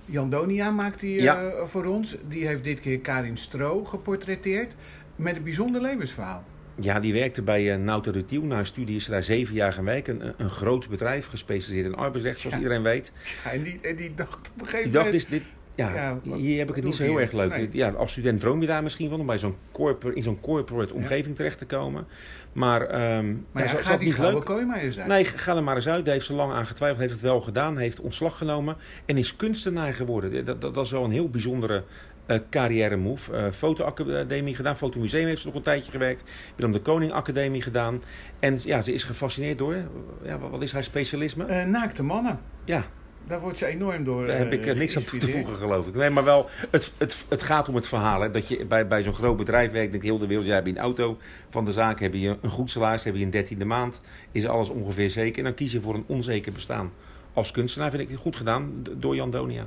Jan 0.05 0.31
Donia 0.31 0.71
maakt 0.71 1.01
die 1.01 1.23
ja. 1.23 1.45
uh, 1.45 1.65
voor 1.65 1.85
ons. 1.85 2.17
Die 2.29 2.47
heeft 2.47 2.65
dit 2.65 2.81
keer 2.81 2.99
Karin 2.99 3.37
Stro 3.37 3.85
geportretteerd 3.85 4.73
met 5.17 5.37
een 5.37 5.43
bijzonder 5.43 5.81
levensverhaal. 5.81 6.45
Ja, 6.81 7.01
die 7.01 7.13
werkte 7.13 7.43
bij 7.43 7.63
uh, 7.63 7.85
Nauta 7.85 8.11
Rutiel. 8.11 8.43
Na 8.43 8.59
een 8.59 8.67
studie 8.67 8.97
is 8.97 9.05
ze 9.05 9.11
daar 9.11 9.23
zeven 9.23 9.55
jaar 9.55 9.73
gaan 9.73 9.85
werken. 9.85 10.27
Een, 10.27 10.35
een 10.37 10.51
groot 10.51 10.89
bedrijf, 10.89 11.27
gespecialiseerd 11.27 11.87
in 11.87 11.95
arbeidsrecht, 11.95 12.39
zoals 12.39 12.55
ja. 12.55 12.63
iedereen 12.63 12.83
weet. 12.83 13.13
Ja, 13.45 13.51
en, 13.51 13.63
die, 13.63 13.79
en 13.83 13.97
die 13.97 14.15
dacht 14.15 14.51
op 14.55 14.61
een 14.61 14.67
gegeven 14.67 14.91
die 14.91 15.01
moment... 15.01 15.13
dacht, 15.13 15.33
is 15.33 15.39
dit, 15.39 15.43
ja, 15.77 15.95
ja 15.95 16.19
wat, 16.25 16.39
hier 16.39 16.59
heb 16.59 16.69
ik 16.69 16.75
het 16.75 16.85
niet 16.85 16.95
zo 16.95 17.03
heel 17.03 17.21
erg 17.21 17.33
leuk. 17.33 17.51
Nee. 17.51 17.69
Ja, 17.73 17.91
als 17.91 18.13
student 18.13 18.41
droom 18.41 18.61
je 18.61 18.67
daar 18.67 18.83
misschien 18.83 19.11
van 19.11 19.21
om 19.21 19.27
bij 19.27 19.39
zo'n 19.39 19.57
corporate, 19.73 20.17
in 20.17 20.23
zo'n 20.23 20.41
corporate 20.41 20.95
omgeving 20.95 21.27
ja. 21.27 21.35
terecht 21.35 21.59
te 21.59 21.67
komen. 21.67 22.07
Maar, 22.53 22.81
um, 23.17 23.47
maar 23.53 23.65
ja, 23.65 23.71
ja, 23.71 23.77
gaat 23.79 23.99
die 23.99 24.09
niet 24.09 24.19
leuk. 24.19 24.45
Kooi 24.45 24.65
maar 24.65 24.79
eens 24.79 24.99
uit. 24.99 25.09
Nee, 25.09 25.25
ga 25.25 25.57
er 25.57 25.63
maar 25.63 25.77
eens 25.77 25.89
uit. 25.89 26.05
Daar 26.05 26.15
heeft 26.15 26.27
ze 26.27 26.35
lang 26.35 26.53
aan 26.53 26.67
getwijfeld, 26.67 27.01
heeft 27.01 27.13
het 27.13 27.23
wel 27.23 27.41
gedaan, 27.41 27.77
heeft 27.77 28.01
ontslag 28.01 28.39
genomen 28.39 28.77
en 29.07 29.19
is 29.19 29.37
kunstenaar 29.37 29.95
geworden. 29.95 30.45
Dat, 30.45 30.61
dat, 30.61 30.75
dat 30.75 30.85
is 30.85 30.91
wel 30.91 31.05
een 31.05 31.11
heel 31.11 31.31
bijzondere 31.31 31.85
uh, 32.27 32.39
carrière 32.51 32.97
move. 32.97 33.33
Uh, 33.33 33.51
fotoacademie 33.51 34.55
gedaan, 34.55 34.77
fotomuseum 34.77 35.27
heeft 35.27 35.41
ze 35.41 35.47
nog 35.47 35.57
een 35.57 35.63
tijdje 35.63 35.91
gewerkt. 35.91 36.25
Willem 36.57 36.73
de 36.73 36.81
Koning 36.81 37.13
Academie 37.13 37.63
gedaan. 37.63 38.03
En 38.39 38.59
ja, 38.65 38.83
ze 38.83 38.93
is 38.93 39.05
gefascineerd 39.05 39.59
door, 39.59 39.77
ja, 40.23 40.39
wat 40.39 40.63
is 40.63 40.73
haar 40.73 40.85
specialisme? 40.85 41.47
Uh, 41.49 41.65
naakte 41.65 42.03
mannen. 42.03 42.41
Ja, 42.65 42.87
daar 43.27 43.41
wordt 43.41 43.59
ze 43.59 43.67
enorm 43.67 44.05
door. 44.05 44.27
Daar 44.27 44.39
heb 44.39 44.53
ik 44.53 44.67
uh, 44.67 44.75
niks 44.75 44.97
aan 44.97 45.05
toe 45.05 45.19
te 45.19 45.31
voegen, 45.31 45.57
geloof 45.57 45.87
ik. 45.87 45.95
Nee, 45.95 46.11
maar 46.11 46.25
wel, 46.25 46.49
het, 46.71 46.93
het, 46.99 47.27
het 47.29 47.43
gaat 47.43 47.69
om 47.69 47.75
het 47.75 47.87
verhaal. 47.87 48.21
Hè, 48.21 48.31
dat 48.31 48.49
je 48.49 48.67
bij, 48.67 48.87
bij 48.87 49.03
zo'n 49.03 49.15
groot 49.15 49.37
bedrijf 49.37 49.71
werkt, 49.71 49.91
denk 49.91 50.03
heel 50.03 50.19
de 50.19 50.27
wereld, 50.27 50.47
jij 50.47 50.55
hebt 50.55 50.69
een 50.69 50.79
auto 50.79 51.19
van 51.51 51.65
de 51.65 51.73
zaak, 51.73 52.01
heb 52.01 52.15
je 52.15 52.37
een 52.41 52.51
goed 52.51 52.71
salaris, 52.71 53.05
heb 53.05 53.17
je 53.17 53.25
een 53.25 53.31
dertiende 53.31 53.65
maand, 53.65 54.01
is 54.33 54.47
alles 54.47 54.69
ongeveer 54.69 55.11
zeker. 55.11 55.39
En 55.39 55.45
dan 55.45 55.55
kies 55.55 55.73
je 55.73 55.81
voor 55.81 55.95
een 55.95 56.05
onzeker 56.07 56.53
bestaan. 56.53 56.93
Als 57.33 57.51
kunstenaar 57.51 57.91
vind 57.91 58.11
ik 58.11 58.17
goed 58.17 58.37
gedaan 58.37 58.85
door 58.97 59.15
Jan 59.15 59.31
Donia. 59.31 59.67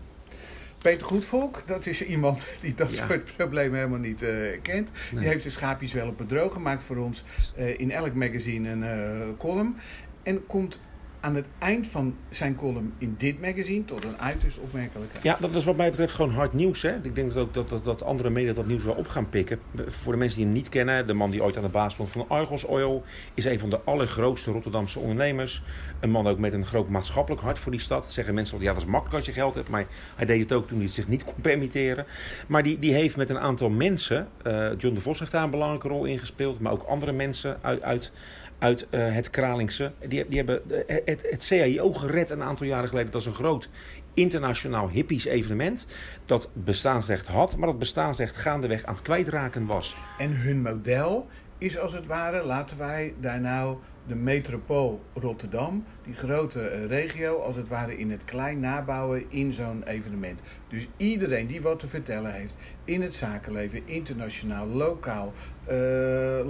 Peter 0.78 1.08
Goedvolk, 1.08 1.64
dat 1.66 1.86
is 1.86 2.06
iemand 2.06 2.46
die 2.62 2.76
dat 2.76 2.96
ja. 2.96 3.08
soort 3.08 3.36
problemen 3.36 3.78
helemaal 3.78 4.00
niet 4.00 4.22
uh, 4.22 4.30
kent. 4.62 4.90
Nee. 5.12 5.20
Die 5.20 5.30
heeft 5.30 5.44
de 5.44 5.50
schaapjes 5.50 5.94
wel 5.94 6.08
op 6.08 6.20
het 6.20 6.30
droog 6.30 6.54
gemaakt 6.54 6.84
voor 6.84 6.98
ons. 6.98 7.24
Uh, 7.60 7.80
in 7.80 7.92
elk 7.92 8.14
magazine 8.14 8.70
een 8.70 9.38
column. 9.38 9.76
En 10.24 10.46
komt 10.46 10.80
aan 11.28 11.36
het 11.36 11.46
eind 11.60 11.88
van 11.88 12.16
zijn 12.30 12.56
column 12.56 12.94
in 12.98 13.16
dit 13.18 13.42
magazine 13.42 13.86
tot 13.86 14.04
een 14.04 14.20
uiterst 14.20 14.58
opmerkelijke. 14.58 15.18
Ja, 15.22 15.38
dat 15.40 15.56
is 15.56 15.66
wat 15.66 15.78
mij 15.78 15.90
betreft 15.90 16.14
gewoon 16.14 16.32
hard 16.32 16.54
nieuws. 16.54 16.82
Hè? 16.82 16.96
Ik 17.02 17.16
denk 17.16 17.34
dat 17.34 17.44
ook 17.44 17.54
dat, 17.54 17.70
dat, 17.70 17.86
dat 17.86 18.04
andere 18.04 18.30
media 18.30 18.54
dat 18.54 18.68
nieuws 18.68 18.84
wel 18.84 18.94
op 18.94 19.08
gaan 19.08 19.30
pikken. 19.30 19.60
Voor 19.88 20.12
de 20.12 20.18
mensen 20.18 20.38
die 20.38 20.46
hem 20.46 20.56
niet 20.56 20.70
kennen, 20.70 21.08
de 21.08 21.14
man 21.14 21.32
die 21.32 21.44
ooit 21.44 21.58
aan 21.58 21.64
de 21.64 21.70
baas 21.70 21.94
stond 21.94 22.10
van 22.10 22.26
Argos 22.28 22.66
Oil, 22.66 23.04
is 23.34 23.46
een 23.46 23.60
van 23.60 23.70
de 23.70 23.80
allergrootste 23.82 24.52
Rotterdamse 24.52 25.00
ondernemers. 25.00 25.64
Een 26.00 26.10
man 26.10 26.28
ook 26.28 26.38
met 26.38 26.54
een 26.54 26.66
groot 26.66 26.90
maatschappelijk 26.90 27.42
hart 27.42 27.60
voor 27.60 27.72
die 27.72 27.82
stad. 27.82 28.04
Dat 28.04 28.12
zeggen 28.12 28.34
mensen 28.34 28.60
ja, 28.60 28.74
dat 28.74 28.82
is 28.82 28.88
makkelijk 28.88 29.16
als 29.16 29.26
je 29.26 29.42
geld 29.42 29.56
hebt, 29.56 29.70
maar 29.70 29.86
hij 30.16 30.26
deed 30.26 30.42
het 30.42 30.54
ook 30.54 30.68
toen 30.68 30.78
hij 30.78 30.86
het 30.86 30.96
zich 30.96 31.08
niet 31.08 31.24
kon 31.24 31.34
permitteren. 31.42 32.06
Maar 32.48 32.64
die, 32.64 32.80
die 32.80 32.94
heeft 32.94 33.18
met 33.18 33.30
een 33.30 33.40
aantal 33.40 33.70
mensen, 33.70 34.28
uh, 34.48 34.70
John 34.78 34.96
de 34.96 35.02
Vos 35.02 35.20
heeft 35.20 35.32
daar 35.32 35.44
een 35.44 35.50
belangrijke 35.50 35.88
rol 35.88 36.06
in 36.06 36.20
gespeeld, 36.20 36.60
maar 36.60 36.72
ook 36.72 36.84
andere 36.84 37.12
mensen 37.12 37.58
uit, 37.62 37.82
uit 37.82 38.12
uit 38.60 38.88
uh, 38.92 39.14
het 39.14 39.30
Kralingse. 39.30 39.92
Die, 40.08 40.28
die 40.28 40.38
hebben 40.38 40.62
het, 41.06 41.28
het 41.30 41.46
CAIO 41.48 41.94
gered 41.94 42.30
een 42.30 42.44
aantal 42.44 42.66
jaren 42.66 42.90
geleden. 42.90 43.12
Dat 43.12 43.22
is 43.22 43.28
een 43.28 43.34
groot 43.34 43.70
internationaal 44.14 44.90
hippies 44.90 45.26
evenement. 45.26 45.88
Dat 46.26 46.50
bestaansrecht 46.54 47.28
had, 47.28 47.58
maar 47.58 47.68
dat 47.68 47.80
bestaansrecht 47.80 48.38
gaandeweg 48.38 48.84
aan 48.84 48.94
het 48.94 49.04
kwijtraken 49.04 49.66
was. 49.66 49.96
En 50.18 50.36
hun 50.36 50.62
model 50.62 51.28
is 51.58 51.78
als 51.78 51.94
het 51.94 52.06
ware, 52.06 52.44
laten 52.44 52.78
wij 52.78 53.14
daar 53.20 53.42
nou 53.42 53.78
de 54.08 54.16
metropool 54.16 55.02
Rotterdam, 55.14 55.84
die 56.04 56.14
grote 56.14 56.60
uh, 56.60 56.86
regio, 56.86 57.38
als 57.38 57.56
het 57.56 57.68
ware 57.68 57.98
in 57.98 58.12
het 58.12 58.26
klein 58.26 58.60
nabouwen 58.60 59.26
in 59.30 59.54
zo'n 59.54 59.84
evenement. 59.84 60.40
Dus 60.68 60.88
iedereen 60.98 61.48
die 61.48 61.62
wat 61.62 61.80
te 61.80 61.88
vertellen 61.88 62.34
heeft 62.34 62.56
in 62.86 63.02
het 63.02 63.14
zakenleven, 63.14 63.82
internationaal, 63.86 64.68
lokaal, 64.68 65.34
uh, 65.72 65.76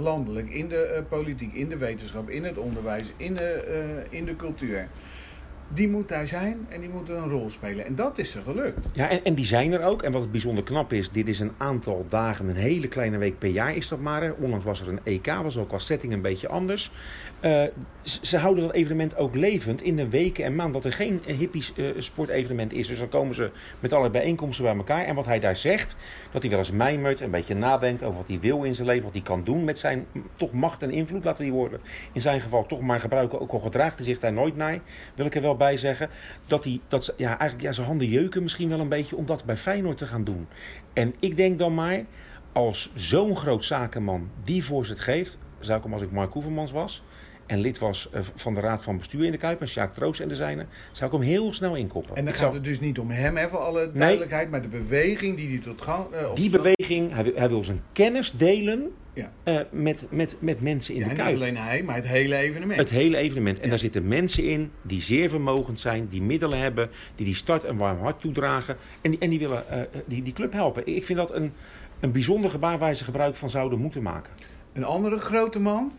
landelijk, 0.02 0.50
in 0.50 0.68
de 0.68 0.94
uh, 0.96 1.08
politiek, 1.08 1.52
in 1.52 1.68
de 1.68 1.76
wetenschap, 1.76 2.28
in 2.30 2.44
het 2.44 2.58
onderwijs, 2.58 3.12
in 3.16 3.34
de, 3.34 4.04
in 4.10 4.24
de 4.24 4.36
cultuur 4.36 4.88
die 5.68 5.88
moet 5.88 6.08
daar 6.08 6.26
zijn 6.26 6.66
en 6.68 6.80
die 6.80 6.88
moeten 6.88 7.16
een 7.16 7.28
rol 7.28 7.50
spelen. 7.50 7.86
En 7.86 7.94
dat 7.94 8.18
is 8.18 8.34
er 8.34 8.42
gelukt. 8.42 8.86
Ja, 8.92 9.08
en, 9.08 9.24
en 9.24 9.34
die 9.34 9.44
zijn 9.44 9.72
er 9.72 9.84
ook. 9.84 10.02
En 10.02 10.12
wat 10.12 10.20
het 10.20 10.30
bijzonder 10.30 10.64
knap 10.64 10.92
is, 10.92 11.10
dit 11.10 11.28
is 11.28 11.40
een 11.40 11.52
aantal 11.56 12.06
dagen, 12.08 12.48
een 12.48 12.56
hele 12.56 12.88
kleine 12.88 13.18
week 13.18 13.38
per 13.38 13.48
jaar 13.48 13.76
is 13.76 13.88
dat 13.88 14.00
maar. 14.00 14.34
Onlangs 14.38 14.64
was 14.64 14.80
er 14.80 14.88
een 14.88 15.00
EK, 15.02 15.26
was 15.26 15.58
ook 15.58 15.68
qua 15.68 15.78
setting 15.78 16.12
een 16.12 16.22
beetje 16.22 16.48
anders. 16.48 16.90
Uh, 17.40 17.64
ze 18.02 18.36
houden 18.36 18.64
dat 18.64 18.72
evenement 18.72 19.16
ook 19.16 19.34
levend 19.34 19.82
in 19.82 19.96
de 19.96 20.08
weken 20.08 20.44
en 20.44 20.54
maanden 20.54 20.82
dat 20.82 20.84
er 20.84 20.92
geen 20.92 21.22
hippies 21.26 21.72
uh, 21.76 21.90
sportevenement 21.98 22.72
is. 22.72 22.86
Dus 22.86 22.98
dan 22.98 23.08
komen 23.08 23.34
ze 23.34 23.50
met 23.80 23.92
alle 23.92 24.10
bijeenkomsten 24.10 24.64
bij 24.64 24.76
elkaar. 24.76 25.04
En 25.04 25.14
wat 25.14 25.24
hij 25.26 25.40
daar 25.40 25.56
zegt, 25.56 25.96
dat 26.32 26.42
hij 26.42 26.50
wel 26.50 26.58
eens 26.58 26.70
mijmert, 26.70 27.20
een 27.20 27.30
beetje 27.30 27.54
nadenkt 27.54 28.02
over 28.02 28.18
wat 28.18 28.28
hij 28.28 28.40
wil 28.40 28.62
in 28.62 28.74
zijn 28.74 28.86
leven, 28.86 29.04
wat 29.04 29.12
hij 29.12 29.22
kan 29.22 29.44
doen 29.44 29.64
met 29.64 29.78
zijn 29.78 30.06
toch 30.36 30.52
macht 30.52 30.82
en 30.82 30.90
invloed, 30.90 31.24
laten 31.24 31.44
we 31.44 31.50
die 31.50 31.58
woorden 31.58 31.80
in 32.12 32.20
zijn 32.20 32.40
geval 32.40 32.66
toch 32.66 32.80
maar 32.80 33.00
gebruiken. 33.00 33.40
Ook 33.40 33.52
al 33.52 33.58
gedraagt 33.58 33.96
hij 33.96 34.06
zich 34.06 34.18
daar 34.18 34.32
nooit 34.32 34.56
naar, 34.56 34.78
wil 35.14 35.26
ik 35.26 35.34
er 35.34 35.42
wel 35.42 35.56
bij 35.56 35.76
zeggen. 35.76 36.10
Dat 36.46 36.64
hij, 36.64 36.80
dat 36.88 37.14
ja, 37.16 37.28
eigenlijk 37.28 37.60
ja, 37.60 37.72
zijn 37.72 37.86
handen 37.86 38.08
jeuken 38.08 38.42
misschien 38.42 38.68
wel 38.68 38.80
een 38.80 38.88
beetje 38.88 39.16
om 39.16 39.26
dat 39.26 39.44
bij 39.44 39.56
Feyenoord 39.56 39.98
te 39.98 40.06
gaan 40.06 40.24
doen. 40.24 40.48
En 40.92 41.14
ik 41.18 41.36
denk 41.36 41.58
dan 41.58 41.74
maar, 41.74 42.04
als 42.52 42.90
zo'n 42.94 43.36
groot 43.36 43.64
zakenman 43.64 44.30
die 44.44 44.64
voorzet 44.64 45.00
geeft, 45.00 45.38
zou 45.60 45.78
ik 45.78 45.84
hem 45.84 45.92
als 45.92 46.02
ik 46.02 46.10
Mark 46.10 46.32
Hoevermans 46.32 46.72
was 46.72 47.02
en 47.48 47.60
lid 47.60 47.78
was 47.78 48.08
van 48.34 48.54
de 48.54 48.60
raad 48.60 48.82
van 48.82 48.98
bestuur 48.98 49.24
in 49.24 49.32
de 49.32 49.38
Kuip, 49.38 49.60
en 49.60 49.68
Sjaak 49.68 49.94
Troost 49.94 50.20
en 50.20 50.28
de 50.28 50.34
zijne, 50.34 50.66
zou 50.92 51.12
ik 51.12 51.18
hem 51.18 51.28
heel 51.28 51.52
snel 51.52 51.76
inkoppen. 51.76 52.16
En 52.16 52.24
dan 52.24 52.32
ik 52.32 52.38
gaat 52.38 52.38
zou... 52.38 52.54
het 52.54 52.64
dus 52.64 52.80
niet 52.80 52.98
om 52.98 53.10
hem, 53.10 53.36
even 53.36 53.60
alle 53.60 53.90
duidelijkheid, 53.94 54.50
nee. 54.50 54.60
maar 54.60 54.70
de 54.70 54.78
beweging 54.78 55.36
die 55.36 55.48
hij 55.48 55.58
tot 55.58 55.80
gang... 55.80 56.06
Uh, 56.12 56.34
die 56.34 56.50
beweging, 56.50 57.12
hij 57.12 57.24
wil, 57.24 57.32
hij 57.34 57.48
wil, 57.48 57.64
zijn 57.64 57.82
kennis 57.92 58.32
delen 58.32 58.90
ja. 59.12 59.32
uh, 59.44 59.60
met, 59.70 60.06
met, 60.10 60.36
met 60.38 60.60
mensen 60.60 60.94
in 60.94 61.00
ja, 61.00 61.08
de 61.08 61.14
Kuip. 61.14 61.26
niet 61.26 61.36
alleen 61.36 61.56
hij, 61.56 61.82
maar 61.82 61.94
het 61.94 62.06
hele 62.06 62.36
evenement. 62.36 62.78
Het 62.78 62.90
hele 62.90 63.16
evenement. 63.16 63.56
En 63.56 63.64
ja. 63.64 63.70
daar 63.70 63.78
zitten 63.78 64.08
mensen 64.08 64.44
in 64.44 64.70
die 64.82 65.02
zeer 65.02 65.30
vermogend 65.30 65.80
zijn, 65.80 66.08
die 66.08 66.22
middelen 66.22 66.58
hebben, 66.58 66.90
die 67.14 67.26
die 67.26 67.34
start 67.34 67.64
een 67.64 67.76
warm 67.76 67.98
hart 67.98 68.20
toedragen 68.20 68.76
en 69.00 69.10
die, 69.10 69.20
en 69.20 69.30
die 69.30 69.38
willen 69.38 69.64
uh, 69.70 69.80
die, 70.06 70.22
die 70.22 70.32
club 70.32 70.52
helpen. 70.52 70.86
Ik 70.86 71.04
vind 71.04 71.18
dat 71.18 71.34
een, 71.34 71.52
een 72.00 72.12
bijzonder 72.12 72.50
gebaar 72.50 72.78
waar 72.78 72.94
ze 72.94 73.04
gebruik 73.04 73.34
van 73.34 73.50
zouden 73.50 73.78
moeten 73.78 74.02
maken. 74.02 74.32
Een 74.72 74.84
andere 74.84 75.18
grote 75.18 75.60
man 75.60 75.92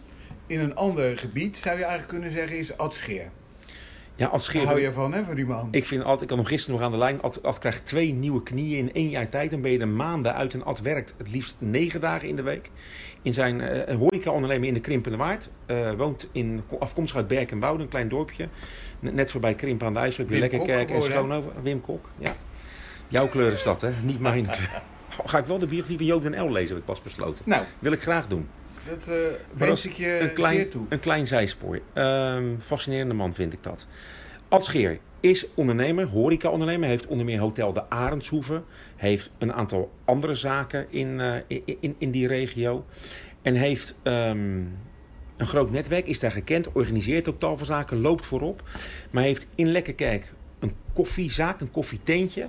in 0.50 0.60
een 0.60 0.76
ander 0.76 1.18
gebied, 1.18 1.58
zou 1.58 1.78
je 1.78 1.84
eigenlijk 1.84 2.12
kunnen 2.12 2.32
zeggen, 2.32 2.58
is 2.58 2.78
Ad 2.78 2.94
Scheer. 2.94 3.30
Ja, 4.16 4.28
Ad 4.28 4.44
Scheer. 4.44 4.62
Daar 4.62 4.70
hou 4.70 4.82
je 4.82 4.92
van, 4.92 5.14
hè, 5.14 5.24
voor 5.24 5.36
die 5.36 5.46
man? 5.46 5.68
Ik 5.72 5.86
vind 5.86 6.04
Ad, 6.04 6.22
ik 6.22 6.30
had 6.30 6.38
hem 6.38 6.48
gisteren 6.48 6.80
nog 6.80 6.86
aan 6.86 6.92
de 6.92 6.98
lijn. 6.98 7.22
Ad, 7.22 7.44
Ad 7.44 7.58
krijgt 7.58 7.86
twee 7.86 8.14
nieuwe 8.14 8.44
knieën 8.44 8.78
in 8.78 8.94
één 8.94 9.10
jaar 9.10 9.30
tijd. 9.30 9.52
Dan 9.52 9.62
ben 9.62 9.72
je 9.72 9.80
er 9.80 9.88
maanden 9.88 10.36
uit 10.36 10.54
en 10.54 10.64
Ad 10.64 10.82
werkt 10.82 11.16
het 11.18 11.32
liefst 11.32 11.56
negen 11.60 12.02
dagen 12.02 12.28
in 12.28 12.36
de 12.36 12.42
week. 12.42 12.72
In 13.22 13.34
zijn 13.34 13.60
uh, 13.62 13.96
horeca-ondernemer 13.96 14.68
in 14.68 14.74
de 14.74 14.80
Krimpende 14.80 15.18
Waard. 15.18 15.50
Uh, 15.68 15.92
woont 15.92 16.30
in, 16.32 16.64
afkomstig 16.80 17.18
uit 17.18 17.28
Berk 17.28 17.52
en 17.52 17.60
Wouden, 17.60 17.84
een 17.84 17.90
klein 17.90 18.10
dorpje. 18.10 18.48
Net 19.00 19.32
voorbij 19.32 19.56
Krimpen 19.56 19.88
aan 19.88 19.94
de 19.94 20.00
IJssel. 20.00 20.26
Je 20.30 20.40
Lekkerkerk 20.40 20.90
en 20.90 21.02
Schoonover. 21.02 21.52
Wim 21.62 21.82
Kok, 21.82 22.10
ja. 22.18 22.36
Jouw 23.08 23.28
kleur 23.28 23.52
is 23.52 23.64
dat, 23.64 23.82
hè? 23.82 23.92
Niet 24.04 24.20
mijn 24.20 24.46
kleur. 24.46 24.82
ga 25.26 25.38
ik 25.38 25.46
wel 25.46 25.60
de 25.60 25.68
biografie 25.68 25.98
van 25.98 26.06
Joop 26.06 26.24
den 26.24 26.46
L 26.46 26.52
lezen, 26.52 26.70
heb 26.70 26.78
ik 26.78 26.86
pas 26.86 27.02
besloten. 27.02 27.44
Nou, 27.48 27.64
Wil 27.80 27.92
ik 27.92 28.02
graag 28.02 28.28
doen. 28.28 28.48
Dat 28.90 29.08
eh 29.08 29.16
wens 29.54 29.86
ik 29.86 29.94
je 29.94 30.20
een 30.22 30.34
klein, 30.34 30.70
toe. 30.70 30.86
Een 30.90 31.00
klein 31.00 31.28
zijspoor. 31.28 31.80
Ehm, 31.94 32.56
fascinerende 32.60 33.14
man 33.14 33.34
vind 33.34 33.54
ik 33.54 33.64
dat. 33.64 33.88
Ad 34.48 34.66
Scheer 34.66 35.00
is 35.20 35.48
ondernemer, 35.54 36.06
horeca-ondernemer. 36.06 36.90
Heeft 36.90 37.08
onder 37.08 37.26
meer 37.26 37.40
Hotel 37.40 37.74
de 37.74 37.90
Arendshoeve. 37.90 38.64
Heeft 38.96 39.32
een 39.38 39.54
aantal 39.54 39.92
andere 40.06 40.34
zaken 40.34 40.86
in, 40.90 41.20
eh, 41.20 41.36
in, 41.48 41.78
in, 41.80 41.96
in 41.98 42.12
die 42.12 42.28
regio. 42.28 42.86
En 43.42 43.54
heeft 43.54 43.96
ehm, 44.04 44.58
een 45.38 45.48
groot 45.48 45.72
netwerk, 45.72 46.08
is 46.08 46.20
daar 46.20 46.32
gekend. 46.32 46.72
Organiseert 46.72 47.30
ook 47.30 47.40
tal 47.40 47.58
van 47.58 47.66
zaken, 47.66 48.02
loopt 48.02 48.26
voorop. 48.26 48.64
Maar 49.12 49.24
heeft 49.24 49.48
in 49.56 49.72
Lekkerkerk 49.72 50.34
een 50.60 50.74
koffiezaak, 50.94 51.62
een 51.62 51.72
koffietentje. 51.72 52.48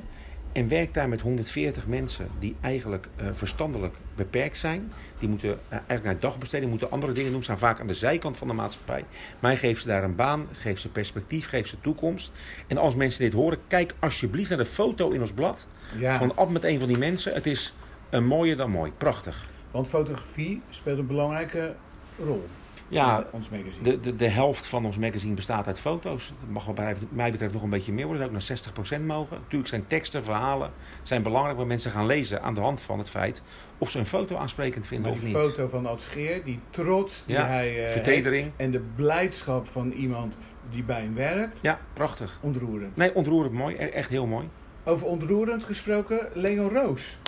En 0.52 0.69
werkt 0.69 0.95
daar 0.95 1.09
met 1.09 1.21
140 1.21 1.87
mensen 1.87 2.28
die 2.38 2.57
eigenlijk 2.61 3.09
eh, 3.16 3.26
verstandelijk 3.33 3.95
beperkt 4.14 4.57
zijn. 4.57 4.92
Die 5.19 5.28
moeten 5.28 5.50
eh, 5.50 5.59
eigenlijk 5.71 6.04
naar 6.04 6.19
dagbesteding, 6.19 6.71
moeten 6.71 6.90
andere 6.90 7.12
dingen 7.12 7.33
doen. 7.33 7.42
Staan 7.42 7.59
vaak 7.59 7.80
aan 7.80 7.87
de 7.87 7.95
zijkant 7.95 8.37
van 8.37 8.49
de 8.49 8.54
maatschappij. 8.54 9.04
Maar 9.40 9.50
hij 9.50 9.61
geeft 9.61 9.83
ze 9.83 9.88
daar 9.88 10.04
een 10.04 10.16
baan, 10.16 10.47
geeft 10.52 10.80
ze 10.80 10.88
perspectief, 10.88 11.49
geeft 11.49 11.69
ze 11.69 11.80
toekomst. 11.80 12.30
En 12.66 12.78
als 12.78 12.95
mensen 12.95 13.25
dit 13.25 13.33
horen, 13.33 13.59
kijk 13.66 13.95
alsjeblieft 13.99 14.49
naar 14.49 14.59
de 14.59 14.66
foto 14.66 15.11
in 15.11 15.21
ons 15.21 15.33
blad. 15.33 15.66
Ja, 15.99 16.19
Van 16.19 16.37
Ad 16.37 16.50
met 16.50 16.64
een 16.64 16.78
van 16.78 16.88
die 16.88 16.99
mensen. 16.99 17.35
Het 17.35 17.47
is 17.47 17.75
een 18.11 18.26
mooier 18.26 18.57
dan 18.57 18.71
mooi. 18.71 18.92
Prachtig. 18.97 19.49
want 19.71 19.88
fotografie 19.88 20.62
speelt 20.71 20.99
een 20.99 21.07
belangrijke 21.07 21.75
rol 22.19 22.49
Ja, 22.90 23.26
ons 23.30 23.49
magazine. 23.49 23.82
de, 23.82 24.00
de, 24.00 24.16
de 24.16 24.28
helft 24.28 24.66
van 24.66 24.85
ons 24.85 24.99
magazine 24.99 25.35
bestaat 25.35 25.66
uit 25.66 25.78
foto's. 25.80 26.32
Dat 26.40 26.49
mag 26.50 26.64
wat 26.64 26.76
mij- 26.76 26.97
mij 27.09 27.30
betreft 27.30 27.52
nog 27.52 27.62
een 27.62 27.70
beetje 27.70 27.92
meer 27.92 28.06
worden. 28.06 28.32
Dat 28.32 28.42
zou 28.42 28.59
ook 28.59 28.76
naar 28.76 28.99
60% 29.00 29.06
mogen. 29.06 29.37
Natuurlijk 29.42 29.68
zijn 29.70 29.87
teksten, 29.87 30.25
verhalen 30.25 30.70
zijn 31.02 31.23
belangrijk. 31.23 31.56
Maar 31.56 31.66
mensen 31.66 31.90
gaan 31.90 32.06
lezen 32.06 32.42
aan 32.42 32.54
de 32.54 32.61
hand 32.61 32.80
van 32.80 32.99
het 32.99 33.11
feit 33.11 33.42
of 33.78 33.90
ze 33.90 33.99
een 33.99 34.06
foto 34.06 34.37
aansprekend 34.37 34.87
vinden 34.87 35.11
Maar 35.11 35.18
of 35.20 35.25
niet. 35.26 35.37
foto 35.37 35.68
van 35.68 35.87
Ad 35.87 36.00
Scheer, 36.00 36.44
die 36.44 36.59
trots 36.70 37.23
die 37.26 37.37
Ja, 37.37 37.47
hij 37.47 37.85
eh, 37.87 37.90
Vertedering. 37.92 38.42
heeft 38.42 38.54
en 38.56 38.70
de 38.70 38.82
blijdschap 38.97 39.68
van 39.68 39.90
iemand 39.90 40.37
die 40.70 40.82
bij 40.82 41.00
hem 41.00 41.14
werkt, 41.14 41.59
Ja, 41.61 41.78
prachtig. 41.92 42.38
ontroerend. 42.42 42.97
Nee, 42.97 43.14
ontroerend 43.14 43.52
mooi. 43.54 43.75
E- 43.75 43.78
Echt 43.85 44.09
heel 44.11 44.26
mooi. 44.26 44.49
Over 44.85 45.06
ontroerend 45.06 45.64
gesproken, 45.64 46.28
Leo 46.35 46.70
Roos. 46.73 47.18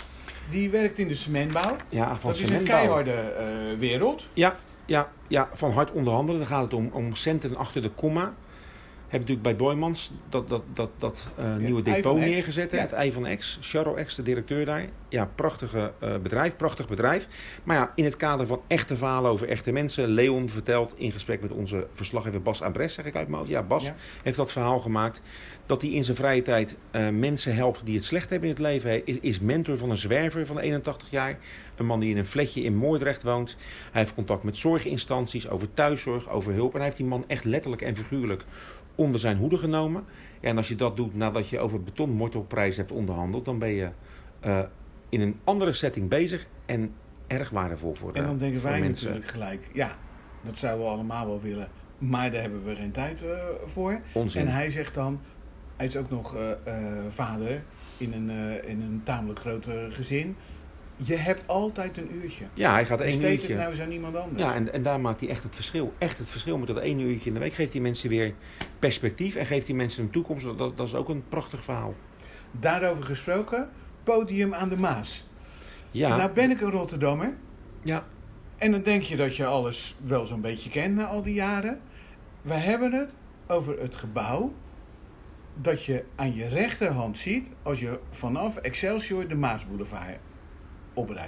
Die 0.51 0.71
werkt 0.71 0.99
in 0.99 1.09
de 1.09 1.15
cementbouw. 1.15 1.77
Ja, 1.89 2.07
van 2.17 2.31
dat 2.31 2.35
is 2.35 2.41
een 2.43 2.49
cementbouw. 2.49 2.77
keiharde 2.79 3.13
eh, 3.13 3.79
wereld. 3.79 4.27
Ja, 4.33 4.57
ja, 4.87 5.09
ja, 5.29 5.49
van 5.53 5.71
hard 5.71 5.91
onderhandelen. 5.91 6.41
Dan 6.41 6.51
gaat 6.51 6.63
het 6.63 6.75
om, 6.75 6.91
om 6.93 7.15
centen 7.15 7.57
achter 7.57 7.83
de 7.83 7.91
komma. 7.91 8.35
Heb 9.13 9.21
natuurlijk 9.21 9.47
bij 9.49 9.57
Boymans 9.57 10.13
dat, 10.29 10.49
dat, 10.49 10.63
dat, 10.75 10.91
dat 10.99 11.29
eh, 11.37 11.57
nieuwe 11.57 11.83
depot 11.83 12.19
neergezet. 12.19 12.71
Ja. 12.73 12.79
Het 12.79 12.93
ei 12.93 13.13
van 13.13 13.37
X. 13.37 13.59
Charles 13.61 14.07
X, 14.07 14.15
de 14.15 14.23
directeur 14.23 14.65
daar. 14.65 14.87
Ja, 15.09 15.31
prachtige 15.35 15.93
eh, 15.99 16.17
bedrijf, 16.19 16.57
prachtig 16.57 16.89
bedrijf. 16.89 17.29
Maar 17.65 17.77
ja, 17.77 17.93
in 17.95 18.05
het 18.05 18.17
kader 18.17 18.47
van 18.47 18.61
echte 18.67 18.97
verhalen 18.97 19.31
over 19.31 19.49
echte 19.49 19.73
mensen. 19.73 20.09
Leon 20.09 20.49
vertelt 20.49 20.95
in 20.97 21.13
gesprek 21.13 21.43
met 21.43 21.51
onze 21.51 21.87
verslaggever 21.93 22.43
Bas 22.43 22.63
Abres, 22.63 22.95
zeg 22.95 23.05
ik 23.05 23.17
uit 23.17 23.27
mijn 23.27 23.39
hoofd. 23.39 23.51
Ja, 23.51 23.63
Bas 23.63 23.85
Ja. 23.85 23.95
heeft 24.23 24.37
dat 24.37 24.53
verhaal 24.53 24.81
gemaakt. 24.81 25.23
Dat 25.67 25.83
hij 25.83 25.91
in 25.91 26.05
zijn 26.05 26.17
vrije 26.17 26.43
tijd 26.43 26.77
eh, 26.91 27.09
mensen 27.09 27.55
helpt 27.55 27.81
die 27.85 27.95
het 27.95 28.05
slecht 28.05 28.31
hebben 28.31 28.49
in 28.49 28.55
het 28.55 28.65
leven. 28.65 28.89
Hij 28.89 29.03
is, 29.05 29.19
is 29.21 29.41
mentor 29.41 29.79
van 29.79 29.91
een 29.91 29.97
zwerver 29.97 30.47
van 30.47 30.59
81 30.59 31.11
jaar. 31.11 31.39
Een 31.77 31.87
man 31.87 32.01
die 32.01 32.11
in 32.11 32.17
een 32.17 32.27
flatje 32.27 32.63
in 32.63 32.77
Moordrecht 32.77 33.23
woont. 33.23 33.57
Hij 33.91 34.01
heeft 34.01 34.15
contact 34.15 34.43
met 34.43 34.57
zorginstanties 34.57 35.49
over 35.49 35.75
thuiszorg, 35.75 36.29
over 36.29 36.53
hulp. 36.53 36.71
En 36.71 36.77
hij 36.77 36.85
heeft 36.85 36.97
die 36.97 37.07
man 37.07 37.25
echt 37.27 37.45
letterlijk 37.45 37.83
en 37.83 37.97
figuurlijk 37.97 38.45
onder 38.95 39.21
zijn 39.21 39.37
hoede 39.37 39.59
genomen. 39.59 40.05
Ja, 40.41 40.49
en 40.49 40.57
als 40.57 40.69
je 40.69 40.75
dat 40.75 40.97
doet 40.97 41.15
nadat 41.15 41.49
je 41.49 41.59
over 41.59 41.83
betonmortelprijs 41.83 42.77
hebt 42.77 42.93
onderhandeld, 42.93 43.45
dan 43.45 43.59
ben 43.59 43.69
je 43.69 43.91
eh, 44.41 44.61
in 45.09 45.21
een 45.21 45.37
andere 45.45 45.73
setting 45.73 46.09
bezig 46.09 46.47
en 46.67 46.95
erg 47.27 47.51
waardevol 47.51 47.95
voor, 47.95 48.13
de, 48.13 48.19
En 48.19 48.27
dan 48.27 48.39
denken 48.39 48.63
wij 48.63 48.81
mensen. 48.81 49.07
natuurlijk 49.07 49.33
gelijk, 49.33 49.71
ja, 49.73 49.97
dat 50.43 50.59
zouden 50.59 50.85
we 50.87 50.93
allemaal 50.93 51.27
wel 51.27 51.41
willen. 51.41 51.69
Maar 51.99 52.31
daar 52.31 52.41
hebben 52.41 52.65
we 52.65 52.75
geen 52.75 52.93
tijd 52.93 53.23
eh, 53.23 53.37
voor. 53.65 54.01
Onzin. 54.13 54.41
En 54.41 54.53
hij 54.53 54.71
zegt 54.71 54.95
dan, 54.95 55.21
hij 55.77 55.87
is 55.87 55.97
ook 55.97 56.11
nog 56.11 56.37
eh, 56.37 56.45
vader 57.09 57.63
in 57.97 58.13
een, 58.13 58.31
in 58.65 58.81
een 58.81 59.01
tamelijk 59.05 59.39
groot 59.39 59.67
gezin. 59.89 60.37
Je 61.05 61.17
hebt 61.17 61.49
altijd 61.49 61.97
een 61.97 62.15
uurtje. 62.23 62.45
Ja, 62.55 62.73
hij 62.73 62.85
gaat 62.87 63.01
één 63.01 63.11
Besteed 63.19 63.33
uurtje. 63.33 63.49
het 63.49 63.57
nou 63.59 63.71
eens 63.71 63.81
aan 63.81 63.91
iemand 63.91 64.17
anders. 64.17 64.43
Ja, 64.43 64.55
en, 64.55 64.73
en 64.73 64.83
daar 64.83 65.01
maakt 65.01 65.21
hij 65.21 65.29
echt 65.29 65.43
het 65.43 65.55
verschil. 65.55 65.93
Echt 65.99 66.19
het 66.19 66.29
verschil 66.31 66.59
met 66.59 66.67
dat 66.69 66.77
één 66.79 67.01
uurtje 67.01 67.29
in 67.29 67.35
de 67.35 67.41
week. 67.41 67.53
Geeft 67.53 67.73
hij 67.73 67.83
mensen 67.83 68.09
weer 68.09 68.35
perspectief 68.79 69.35
en 69.35 69.47
geeft 69.47 69.67
hij 69.67 69.77
mensen 69.77 70.03
een 70.05 70.11
toekomst. 70.11 70.45
Dat, 70.45 70.59
dat, 70.59 70.77
dat 70.77 70.87
is 70.87 70.95
ook 70.95 71.09
een 71.09 71.25
prachtig 71.29 71.65
verhaal. 71.65 71.95
Daarover 72.51 73.05
gesproken, 73.05 73.69
podium 74.03 74.55
aan 74.55 74.69
de 74.69 74.77
Maas. 74.77 75.29
Ja, 75.91 76.17
Nou 76.17 76.33
ben 76.33 76.51
ik 76.51 76.61
een 76.61 76.71
Rotterdammer. 76.71 77.35
ja, 77.83 78.05
En 78.57 78.71
dan 78.71 78.83
denk 78.83 79.03
je 79.03 79.17
dat 79.17 79.37
je 79.37 79.45
alles 79.47 79.97
wel 80.05 80.27
zo'n 80.27 80.41
beetje 80.41 80.71
kent 80.71 80.95
na 80.95 81.07
al 81.07 81.23
die 81.23 81.35
jaren. 81.35 81.81
We 82.43 82.55
hebben 82.55 82.93
het 82.93 83.15
over 83.47 83.81
het 83.81 83.97
gebouw 83.97 84.53
dat 85.55 85.85
je 85.85 86.05
aan 86.15 86.35
je 86.35 86.49
rechterhand 86.49 87.19
ziet 87.19 87.49
als 87.63 87.81
je 87.81 87.99
vanaf 88.11 88.57
Excelsior 88.57 89.29
de 89.29 89.35
Maasboulevard 89.35 90.19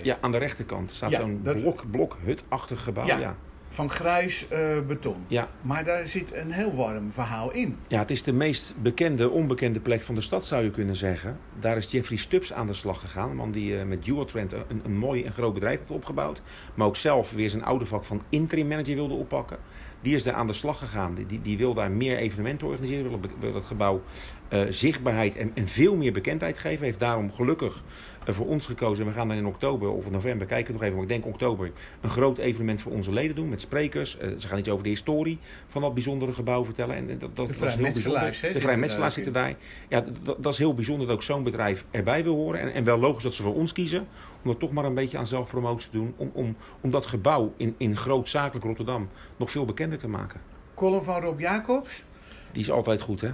ja, 0.02 0.18
aan 0.20 0.32
de 0.32 0.38
rechterkant 0.38 0.90
staat 0.90 1.10
Ja, 1.10 1.20
zo'n 1.20 1.40
dat- 1.42 1.60
blok, 1.60 1.84
blokhutachtig 1.90 2.82
gebouw. 2.82 3.06
Ja. 3.06 3.18
Ja. 3.18 3.36
Van 3.68 3.90
grijs 3.90 4.48
eh, 4.48 4.60
beton. 4.86 5.16
Ja. 5.26 5.48
Maar 5.62 5.84
daar 5.84 6.06
zit 6.06 6.34
een 6.34 6.52
heel 6.52 6.74
warm 6.74 7.10
verhaal 7.12 7.52
in. 7.52 7.76
ja, 7.88 7.98
het 7.98 8.10
is 8.10 8.22
de 8.22 8.32
meest 8.32 8.74
bekende, 8.82 9.30
onbekende 9.30 9.80
plek 9.80 10.02
van 10.02 10.14
de 10.14 10.20
stad 10.20 10.46
zou 10.46 10.64
je 10.64 10.70
kunnen 10.70 10.96
zeggen. 10.96 11.38
Daar 11.60 11.76
is 11.76 11.90
Jeffrey 11.90 12.18
Stubbs 12.18 12.52
aan 12.52 12.66
de 12.66 12.72
slag 12.72 13.00
gegaan. 13.00 13.30
Een 13.30 13.36
man 13.36 13.50
die 13.50 13.78
eh, 13.78 13.84
met 13.84 14.04
Dual 14.04 14.24
Trend 14.24 14.52
een, 14.52 14.80
een 14.84 14.96
mooi 14.98 15.24
en 15.24 15.32
groot 15.32 15.54
bedrijf 15.54 15.78
heeft 15.78 15.90
opgebouwd. 15.90 16.42
Maar 16.74 16.86
ook 16.86 16.96
zelf 16.96 17.32
weer 17.32 17.50
zijn 17.50 17.64
oude 17.64 17.86
vak 17.86 18.04
van 18.04 18.22
interim 18.28 18.68
manager 18.68 18.94
wilde 18.94 19.14
oppakken. 19.14 19.58
Die 20.00 20.14
is 20.14 20.22
daar 20.22 20.34
aan 20.34 20.46
de 20.46 20.52
slag 20.52 20.78
gegaan. 20.78 21.14
Die, 21.14 21.26
die, 21.26 21.40
die 21.40 21.58
wil 21.58 21.74
daar 21.74 21.90
meer 21.90 22.16
evenementen 22.16 22.66
organiseren. 22.66 23.20
Wil, 23.40 23.52
dat 23.52 23.64
gebouw 23.64 24.02
eh, 24.48 24.60
zichtbaarheid 24.68 25.36
en, 25.36 25.50
en 25.54 25.68
veel 25.68 25.96
meer 25.96 26.12
bekendheid 26.12 26.58
geven. 26.58 26.84
Heeft 26.84 27.00
daarom 27.00 27.32
gelukkig 27.32 27.82
voor 28.26 28.46
ons 28.46 28.66
gekozen. 28.66 29.06
We 29.06 29.12
gaan 29.12 29.28
dan 29.28 29.36
in 29.36 29.46
oktober 29.46 29.90
of 29.90 30.10
november, 30.10 30.46
kijken 30.46 30.72
nog 30.72 30.82
even. 30.82 30.94
Maar 30.94 31.02
ik 31.02 31.08
denk 31.08 31.26
oktober 31.26 31.72
een 32.00 32.10
groot 32.10 32.38
evenement 32.38 32.82
voor 32.82 32.92
onze 32.92 33.12
leden 33.12 33.36
doen. 33.36 33.48
Met 33.48 33.60
sprekers. 33.60 34.18
Eh, 34.18 34.28
ze 34.38 34.48
gaan 34.48 34.58
iets 34.58 34.68
over 34.68 34.84
de 34.84 34.90
historie 34.90 35.38
van 35.66 35.82
dat 35.82 35.94
bijzondere 35.94 36.32
gebouw 36.32 36.64
vertellen. 36.64 36.96
En, 36.96 37.10
en 37.10 37.18
dat, 37.18 37.36
dat, 37.36 37.48
is 37.48 37.74
heel 37.74 37.92
bijzonder. 37.92 38.38
De 38.52 38.60
vrijmetselaars 38.60 39.14
zitten 39.14 39.32
daar. 39.32 39.54
Ja, 39.88 40.04
dat, 40.22 40.42
dat 40.42 40.52
is 40.52 40.58
heel 40.58 40.74
bijzonder 40.74 41.06
dat 41.06 41.16
ook 41.16 41.22
zo'n 41.22 41.42
bedrijf 41.42 41.84
erbij 41.90 42.22
wil 42.22 42.34
horen. 42.34 42.60
En, 42.60 42.72
en 42.72 42.84
wel 42.84 42.98
logisch 42.98 43.22
dat 43.22 43.34
ze 43.34 43.42
voor 43.42 43.54
ons 43.54 43.72
kiezen. 43.72 44.06
Om 44.42 44.50
dat 44.50 44.60
toch 44.60 44.72
maar 44.72 44.84
een 44.84 44.94
beetje 44.94 45.18
aan 45.18 45.26
zelfpromotie 45.26 45.90
te 45.90 45.96
doen. 45.96 46.14
Om, 46.16 46.30
om, 46.32 46.56
om 46.80 46.90
dat 46.90 47.06
gebouw 47.06 47.52
in, 47.56 47.74
in 47.76 47.96
groot 47.96 48.28
zakelijk 48.28 48.64
Rotterdam 48.64 49.08
nog 49.36 49.50
veel 49.50 49.64
bekender 49.64 49.98
te 49.98 50.08
maken. 50.08 50.40
Column 50.74 51.04
van 51.04 51.20
Rob 51.20 51.40
Jacobs. 51.40 52.04
Die 52.52 52.62
is 52.62 52.70
altijd 52.70 53.00
goed, 53.00 53.20
hè? 53.20 53.30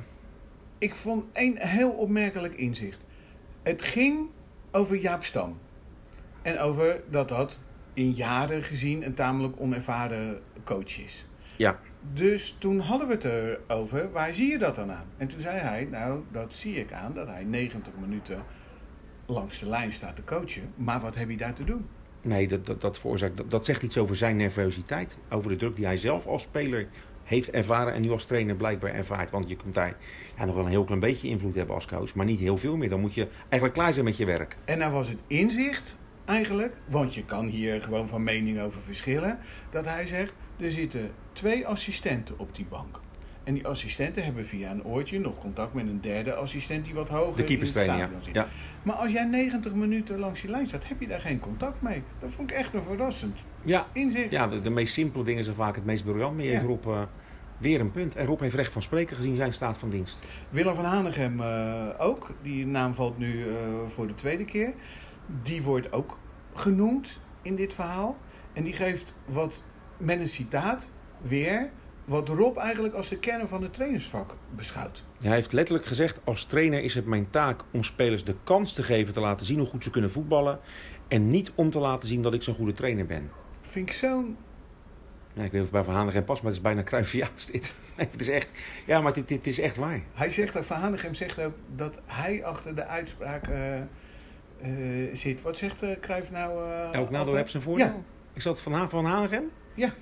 Ik 0.79 0.95
vond 0.95 1.25
één 1.33 1.59
heel 1.59 1.91
opmerkelijk 1.91 2.55
inzicht. 2.55 3.05
Het 3.63 3.83
ging 3.83 4.29
over 4.71 4.97
Jaap 4.97 5.25
Stam. 5.25 5.59
En 6.43 6.59
over 6.59 7.01
dat 7.11 7.29
dat 7.29 7.59
in 7.95 8.11
jaren 8.11 8.63
gezien 8.63 9.05
een 9.05 9.15
tamelijk 9.15 9.61
onervaren 9.61 10.41
coach 10.65 10.99
is. 10.99 11.27
Ja. 11.57 11.79
Dus 12.13 12.57
toen 12.59 12.79
hadden 12.79 13.09
we 13.09 13.15
het 13.15 13.25
erover, 13.25 14.13
waar 14.13 14.35
zie 14.35 14.51
je 14.51 14.59
dat 14.59 14.75
dan 14.75 14.93
aan? 14.93 15.07
En 15.17 15.29
toen 15.29 15.41
zei 15.41 15.59
hij, 15.59 15.89
nou, 15.91 16.21
dat 16.33 16.55
zie 16.55 16.75
ik 16.75 16.93
aan 16.93 17.15
dat 17.15 17.27
hij 17.27 17.45
90 17.45 17.93
minuten 18.01 18.43
langs 19.27 19.59
de 19.59 19.69
lijn 19.69 19.93
staat 19.93 20.17
te 20.17 20.25
coachen. 20.25 20.73
Maar 20.75 21.01
wat 21.01 21.15
heb 21.15 21.31
je 21.31 21.37
daar 21.37 21.55
te 21.55 21.65
doen? 21.65 21.87
Nee, 22.23 22.49
dat, 22.49 22.67
dat, 22.67 22.81
dat, 22.81 22.99
veroorzaakt, 22.99 23.37
dat, 23.37 23.51
dat 23.51 23.65
zegt 23.65 23.83
iets 23.83 23.99
over 23.99 24.17
zijn 24.17 24.37
nervositeit. 24.37 25.19
Over 25.31 25.51
de 25.51 25.57
druk 25.57 25.77
die 25.77 25.85
hij 25.85 25.97
zelf 25.97 26.27
als 26.27 26.43
speler 26.43 26.89
heeft 27.31 27.51
ervaren 27.51 27.93
en 27.95 28.01
nu 28.03 28.11
als 28.11 28.25
trainer 28.25 28.55
blijkbaar 28.55 28.95
ervaart. 28.95 29.31
Want 29.31 29.49
je 29.49 29.57
kunt 29.57 29.75
daar 29.75 29.97
ja, 30.39 30.45
nog 30.45 30.55
wel 30.55 30.65
een 30.65 30.71
heel 30.71 30.85
klein 30.85 31.01
beetje 31.01 31.29
invloed 31.29 31.55
hebben 31.55 31.75
als 31.75 31.87
coach, 31.87 32.15
maar 32.15 32.27
niet 32.27 32.39
heel 32.41 32.59
veel 32.59 32.77
meer. 32.77 32.89
Dan 32.89 33.01
moet 33.01 33.15
je 33.15 33.29
eigenlijk 33.41 33.73
klaar 33.73 33.93
zijn 33.93 34.05
met 34.05 34.17
je 34.17 34.25
werk. 34.25 34.57
En 34.65 34.79
nou 34.79 34.93
was 34.93 35.09
het 35.09 35.19
inzicht 35.27 35.97
eigenlijk, 36.25 36.73
want 36.89 37.15
je 37.15 37.25
kan 37.25 37.47
hier 37.47 37.83
gewoon 37.83 38.09
van 38.09 38.23
mening 38.23 38.61
over 38.61 38.81
verschillen, 38.87 39.39
dat 39.71 39.85
hij 39.85 40.07
zegt, 40.07 40.33
er 40.61 40.71
zitten 40.71 41.11
twee 41.33 41.67
assistenten 41.67 42.39
op 42.39 42.55
die 42.57 42.67
bank. 42.69 43.01
En 43.45 43.55
die 43.55 43.67
assistenten 43.67 44.25
hebben 44.25 44.47
via 44.47 44.71
een 44.71 44.85
oortje 44.85 45.21
nog 45.21 45.39
contact 45.39 45.75
met 45.75 45.87
een 45.87 46.01
derde 46.01 46.35
assistent 46.35 46.85
die 46.85 46.95
wat 46.95 47.09
hoger 47.09 47.47
De 47.47 47.53
in 47.53 47.59
het 47.59 47.69
stadion 47.69 48.09
zit. 48.23 48.35
ja. 48.35 48.49
Maar 48.83 48.95
als 48.95 49.13
jij 49.13 49.25
90 49.25 49.73
minuten 49.75 50.19
langs 50.19 50.41
die 50.41 50.51
lijn 50.51 50.67
staat, 50.67 50.89
heb 50.89 51.01
je 51.01 51.07
daar 51.07 51.21
geen 51.21 51.41
contact 51.41 51.83
mee. 51.83 52.03
Dat 52.21 52.31
vond 52.31 52.51
ik 52.51 52.57
echt 52.57 52.75
een 52.75 52.83
verrassend 52.83 53.37
Ja, 53.63 53.87
inzicht. 53.93 54.31
ja 54.31 54.47
de, 54.47 54.61
de 54.61 54.71
meest 54.71 54.93
simpele 54.93 55.25
dingen 55.25 55.45
zijn 55.45 55.57
vaak 55.57 55.75
het 55.75 55.85
meest 55.85 56.05
briljant. 56.05 56.43
Ja. 56.43 56.61
Rob 56.61 56.87
eh, 56.87 57.03
weer 57.61 57.81
een 57.81 57.91
punt. 57.91 58.17
En 58.17 58.27
Rob 58.27 58.41
heeft 58.41 58.55
recht 58.55 58.73
van 58.73 58.83
spreken 58.83 59.17
gezien 59.17 59.37
zijn 59.37 59.53
staat 59.53 59.79
van 59.79 59.91
dienst. 59.91 60.27
Willem 60.51 60.75
van 60.75 60.85
Hanegem 60.85 61.41
eh, 61.41 61.89
ook. 61.99 62.31
Die 62.43 62.67
naam 62.67 62.95
valt 62.95 63.19
nu 63.19 63.49
eh, 63.49 63.55
voor 63.89 64.07
de 64.07 64.15
tweede 64.15 64.45
keer. 64.45 64.73
Die 65.43 65.63
wordt 65.63 65.93
ook 65.93 66.19
genoemd 66.55 67.19
in 67.43 67.57
dit 67.57 67.75
verhaal. 67.75 68.17
En 68.53 68.65
die 68.65 68.73
geeft 68.73 69.15
wat 69.25 69.63
met 69.97 70.21
een 70.21 70.29
citaat 70.29 70.91
weer 71.21 71.71
wat 72.05 72.29
Rob 72.29 72.57
eigenlijk 72.57 72.95
als 72.95 73.09
de 73.09 73.19
kern 73.19 73.49
van 73.49 73.63
het 73.63 73.73
trainersvak 73.73 74.37
beschouwt. 74.57 75.05
Hij 75.21 75.35
heeft 75.35 75.53
letterlijk 75.53 75.87
gezegd: 75.87 76.21
als 76.25 76.45
trainer 76.45 76.83
is 76.83 76.95
het 76.95 77.07
mijn 77.07 77.31
taak 77.31 77.65
om 77.71 77.85
spelers 77.85 78.25
de 78.25 78.35
kans 78.45 78.73
te 78.73 78.83
geven 78.83 79.13
te 79.13 79.21
laten 79.21 79.47
zien 79.47 79.59
hoe 79.59 79.69
goed 79.69 79.85
ze 79.85 79.91
kunnen 79.91 80.11
voetballen. 80.11 80.59
En 81.09 81.31
niet 81.31 81.53
om 81.55 81.71
te 81.71 81.79
laten 81.79 82.09
zien 82.09 82.23
dat 82.23 82.35
ik 82.35 82.43
zo'n 82.43 82.55
goede 82.55 82.73
trainer 82.73 83.07
ben. 83.07 83.31
Vind 83.61 83.89
ik 83.89 83.95
zo'n 83.95 84.37
Ja, 85.41 85.47
ik 85.47 85.53
weet 85.53 85.61
of 85.61 85.67
het 85.67 85.77
bij 85.77 85.85
Van 85.85 85.95
Hanegem 85.95 86.25
past, 86.25 86.43
maar 86.43 86.51
het 86.53 86.61
is 86.61 86.67
bijna 86.67 86.83
Cruyffiaans 86.83 87.47
dit. 87.47 87.73
Nee, 87.97 88.09
het 88.11 88.21
is 88.21 88.29
echt, 88.29 88.51
ja, 88.87 89.01
maar 89.01 89.13
dit, 89.13 89.29
dit 89.29 89.47
is 89.47 89.59
echt 89.61 89.77
waar. 89.77 90.01
Hij 90.15 90.33
zegt, 90.33 90.53
dat 90.53 90.67
Van 90.67 90.81
Hanegem 90.81 91.15
zegt 91.15 91.39
ook 91.39 91.55
dat 91.77 91.99
hij 92.07 92.45
achter 92.45 92.75
de 92.75 92.87
uitspraak 92.87 93.47
eh, 93.49 93.77
eh, 93.81 93.85
zit. 95.13 95.43
Wat 95.43 95.57
zegt 95.57 95.83
uh, 95.83 95.91
Cruijff 96.01 96.31
nou? 96.31 96.71
eh, 96.71 96.93
Elk 96.93 97.11
nadeel 97.11 97.35
heeft 97.35 97.51
zijn 97.51 97.63
voordeel. 97.63 97.87
Ja, 97.87 97.95
Is 98.33 98.43
dat 98.45 98.61
Van, 98.61 98.73
Ha- 98.73 98.89
van 98.89 99.05
Hanegem? 99.05 99.51
Ja. 99.75 99.93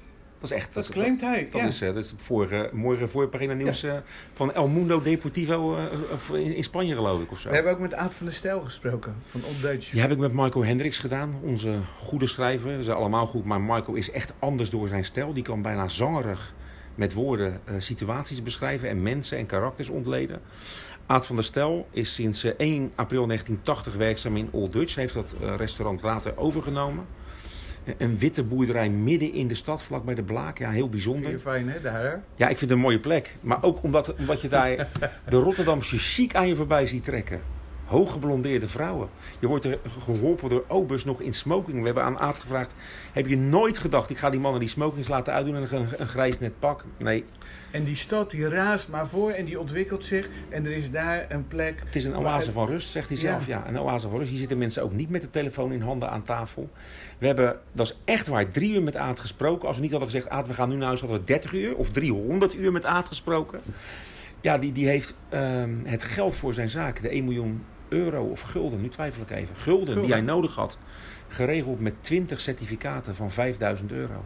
Dat 0.40 0.50
is 0.50 0.56
echt... 0.56 0.74
dat 0.74 0.82
is- 0.82 0.90
claimt 0.90 1.20
hij. 1.20 1.48
Dat 1.50 1.60
ja. 1.60 1.66
is, 1.66 1.80
eh, 1.80 1.88
dat 1.88 2.04
is 2.04 2.10
het 2.10 2.20
vorige, 2.22 2.70
mooie 2.72 3.08
voorpagina 3.08 3.52
nieuws 3.52 3.82
eh, 3.82 3.96
van 4.34 4.54
El 4.54 4.68
Mundo 4.68 5.02
Deportivo 5.02 5.76
eh, 5.76 6.40
in, 6.40 6.54
in 6.54 6.64
Spanje 6.64 6.94
geloof 6.94 7.22
ik 7.22 7.30
of 7.30 7.40
zo. 7.40 7.48
We 7.48 7.54
hebben 7.54 7.72
ook 7.72 7.78
met 7.78 7.94
Aad 7.94 8.14
van 8.14 8.26
der 8.26 8.34
Stijl 8.34 8.60
gesproken, 8.60 9.14
van 9.30 9.40
Op 9.44 9.60
Deutsch. 9.60 9.90
Die 9.90 10.00
heb 10.00 10.10
ik 10.10 10.18
met 10.18 10.32
Michael 10.32 10.64
Hendricks 10.64 10.98
gedaan, 10.98 11.34
onze 11.42 11.78
goede 12.02 12.26
schrijver. 12.26 12.70
Ze 12.76 12.82
zijn 12.82 12.96
allemaal 12.96 13.26
goed, 13.26 13.44
maar 13.44 13.60
Michael 13.60 13.94
is 13.94 14.10
echt 14.10 14.32
anders 14.38 14.70
door 14.70 14.88
zijn 14.88 15.04
stijl. 15.04 15.32
Die 15.32 15.42
kan 15.42 15.62
bijna 15.62 15.88
zangerig 15.88 16.54
met 16.98 17.12
woorden 17.12 17.60
eh, 17.64 17.74
situaties 17.78 18.42
beschrijven 18.42 18.88
en 18.88 19.02
mensen 19.02 19.38
en 19.38 19.46
karakters 19.46 19.88
ontleden. 19.88 20.40
Aad 21.06 21.26
van 21.26 21.36
der 21.36 21.44
Stel 21.44 21.86
is 21.90 22.14
sinds 22.14 22.44
eh, 22.44 22.52
1 22.56 22.92
april 22.94 23.26
1980 23.26 23.94
werkzaam 23.94 24.36
in 24.36 24.48
Old 24.50 24.72
Dutch. 24.72 24.94
Hij 24.94 25.02
heeft 25.02 25.14
dat 25.14 25.34
eh, 25.40 25.56
restaurant 25.56 26.02
later 26.02 26.36
overgenomen. 26.36 27.06
Een 27.98 28.18
witte 28.18 28.42
boerderij 28.42 28.90
midden 28.90 29.32
in 29.32 29.48
de 29.48 29.54
stad, 29.54 29.82
vlakbij 29.82 30.14
de 30.14 30.22
Blaak. 30.22 30.58
Ja, 30.58 30.70
heel 30.70 30.88
bijzonder. 30.88 31.30
je 31.30 31.38
fijn, 31.38 31.68
hè, 31.68 31.80
daar? 31.80 32.02
hè? 32.02 32.14
Ja, 32.36 32.48
ik 32.48 32.58
vind 32.58 32.60
het 32.60 32.70
een 32.70 32.78
mooie 32.78 33.00
plek. 33.00 33.36
Maar 33.40 33.62
ook 33.62 33.82
omdat, 33.82 34.14
omdat 34.14 34.40
je 34.40 34.48
daar 34.48 34.76
de 35.28 35.36
Rotterdamse 35.36 35.98
chic 35.98 36.34
aan 36.34 36.48
je 36.48 36.56
voorbij 36.56 36.86
ziet 36.86 37.04
trekken. 37.04 37.40
Hooggeblondeerde 37.88 38.68
vrouwen. 38.68 39.08
Je 39.38 39.46
wordt 39.46 39.64
er 39.64 39.78
geholpen 40.04 40.48
door 40.48 40.64
obers 40.66 41.04
nog 41.04 41.20
in 41.20 41.32
smoking. 41.32 41.78
We 41.78 41.84
hebben 41.84 42.04
aan 42.04 42.18
Aad 42.18 42.38
gevraagd: 42.38 42.74
heb 43.12 43.26
je 43.26 43.36
nooit 43.36 43.78
gedacht, 43.78 44.10
ik 44.10 44.18
ga 44.18 44.30
die 44.30 44.40
mannen 44.40 44.60
die 44.60 44.68
smokings 44.68 45.08
laten 45.08 45.32
uitdoen 45.32 45.56
en 45.56 45.66
een, 45.70 45.88
een 45.96 46.08
grijs 46.08 46.38
net 46.38 46.58
pak? 46.58 46.84
Nee, 46.96 47.24
En 47.70 47.84
die 47.84 47.96
stad 47.96 48.30
die 48.30 48.48
raast 48.48 48.88
maar 48.88 49.08
voor 49.08 49.30
en 49.30 49.44
die 49.44 49.60
ontwikkelt 49.60 50.04
zich. 50.04 50.28
En 50.48 50.66
er 50.66 50.72
is 50.72 50.90
daar 50.90 51.26
een 51.28 51.48
plek. 51.48 51.82
het 51.84 51.96
is 51.96 52.04
een 52.04 52.16
oase 52.16 52.52
van 52.52 52.66
rust, 52.66 52.90
zegt 52.90 53.08
hij 53.08 53.16
zelf. 53.16 53.46
Ja. 53.46 53.64
een 53.66 53.80
oase 53.80 54.08
van 54.08 54.18
rust. 54.18 54.30
Hier 54.30 54.38
zitten 54.38 54.58
mensen 54.58 54.82
ook 54.82 54.92
niet 54.92 55.10
met 55.10 55.20
de 55.20 55.30
telefoon 55.30 55.72
in 55.72 55.82
handen 55.82 56.10
aan 56.10 56.22
tafel. 56.22 56.70
We 57.18 57.26
hebben, 57.26 57.58
dat 57.72 57.86
is 57.86 57.98
echt 58.04 58.26
waar, 58.26 58.50
drie 58.50 58.72
uur 58.72 58.82
met 58.82 58.96
Aad 58.96 59.20
gesproken. 59.20 59.66
Als 59.66 59.76
we 59.76 59.82
niet 59.82 59.90
hadden 59.90 60.10
gezegd, 60.10 60.28
Aad, 60.28 60.46
we 60.46 60.54
gaan 60.54 60.68
nu 60.68 60.76
naar 60.76 60.86
huis, 60.86 61.00
hadden 61.00 61.18
we 61.18 61.24
30 61.24 61.52
uur 61.52 61.76
of 61.76 61.88
300 61.88 62.54
uur 62.54 62.72
met 62.72 62.84
Aad 62.84 63.06
gesproken. 63.06 63.60
Ja, 64.40 64.58
die, 64.58 64.72
die 64.72 64.88
heeft 64.88 65.14
ehm, 65.28 65.74
het 65.84 66.02
geld 66.02 66.34
voor 66.34 66.54
zijn 66.54 66.70
zaak, 66.70 67.02
de 67.02 67.08
1 67.08 67.24
miljoen 67.24 67.64
euro 67.88 68.22
of 68.24 68.40
gulden, 68.40 68.80
nu 68.80 68.88
twijfel 68.88 69.22
ik 69.22 69.30
even, 69.30 69.56
gulden, 69.56 70.00
die 70.02 70.10
hij 70.12 70.20
nodig 70.20 70.54
had, 70.54 70.78
geregeld 71.28 71.80
met 71.80 71.94
20 72.00 72.40
certificaten 72.40 73.14
van 73.14 73.30
5000 73.32 73.92
euro. 73.92 74.24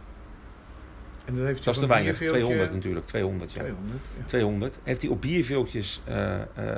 En 1.25 1.37
dat, 1.37 1.47
heeft 1.47 1.64
Dat 1.64 1.75
is 1.75 1.81
te 1.81 1.87
weinig, 1.87 2.19
bierveeltje- 2.19 2.42
200 2.45 2.73
natuurlijk, 2.75 3.07
200 3.07 3.52
ja. 3.52 3.59
200, 3.61 4.00
ja. 4.19 4.25
200. 4.26 4.78
Heeft 4.83 5.02
hij 5.02 5.11
op 5.11 5.21
bierveeltjes 5.21 6.00
eh, 6.04 6.35
eh, 6.35 6.42
eh, 6.54 6.76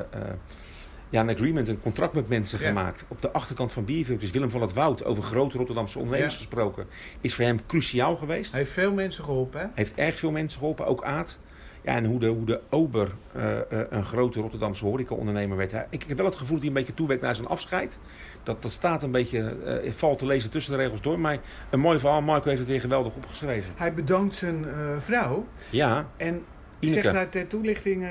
ja, 1.11 1.21
een 1.21 1.31
agreement, 1.31 1.69
een 1.69 1.81
contract 1.81 2.12
met 2.12 2.29
mensen 2.29 2.61
Ja. 2.61 2.67
gemaakt. 2.67 3.05
Op 3.09 3.23
de 3.23 3.31
achterkant 3.33 3.73
van 3.73 3.85
bierveeltjes, 3.85 4.31
Willem 4.31 4.50
van 4.50 4.61
het 4.61 4.73
Woud, 4.73 5.05
over 5.05 5.23
grote 5.23 5.57
Rotterdamse 5.57 5.99
ondernemers 5.99 6.35
Ja. 6.35 6.41
gesproken, 6.41 6.87
is 7.21 7.35
voor 7.35 7.45
hem 7.45 7.67
cruciaal 7.67 8.17
geweest. 8.17 8.50
Hij 8.50 8.61
heeft 8.61 8.73
veel 8.73 8.93
mensen 8.93 9.25
geholpen, 9.25 9.61
hè? 9.61 9.67
Heeft 9.75 9.95
erg 9.95 10.17
veel 10.17 10.31
mensen 10.31 10.59
geholpen, 10.59 10.87
ook 10.87 11.05
Aad. 11.05 11.38
Ja, 11.85 11.97
en 11.97 12.05
hoe 12.05 12.19
de, 12.19 12.26
hoe 12.26 12.45
de 12.47 12.61
Ober 12.71 13.14
eh, 13.33 13.59
eh, 13.59 13.67
een 13.91 14.05
grote 14.05 14.41
Rotterdamse 14.41 14.85
horecaondernemer 14.85 15.57
werd. 15.57 15.73
Ik, 15.91 16.03
heb 16.03 16.17
wel 16.17 16.26
het 16.26 16.37
gevoel 16.37 16.55
dat 16.55 16.59
hij 16.59 16.69
een 16.69 16.75
beetje 16.81 16.95
toewerkt 16.95 17.23
naar 17.23 17.35
zijn 17.35 17.49
afscheid. 17.49 17.99
Dat, 18.43 18.62
dat 18.62 18.71
staat 18.71 19.03
een 19.03 19.11
beetje, 19.11 19.57
eh, 19.64 19.93
valt 19.93 20.19
te 20.19 20.26
lezen 20.26 20.50
tussen 20.50 20.73
de 20.73 20.79
regels 20.79 21.00
door. 21.00 21.19
Maar 21.19 21.38
een 21.71 21.81
mooi 21.81 21.99
verhaal, 21.99 22.23
Marco 22.23 22.49
heeft 22.49 22.61
het 22.61 22.69
weer 22.69 22.81
geweldig 22.81 23.14
opgeschreven. 23.17 23.73
Hij 23.76 23.95
bedankt 23.95 24.35
zijn 24.35 24.64
vrouw. 24.99 25.47
Ja, 25.71 26.09
En 26.17 26.45
Ineke. 26.79 27.00
zegt 27.00 27.14
daar 27.14 27.29
ter 27.29 27.47
toelichting 27.47 28.09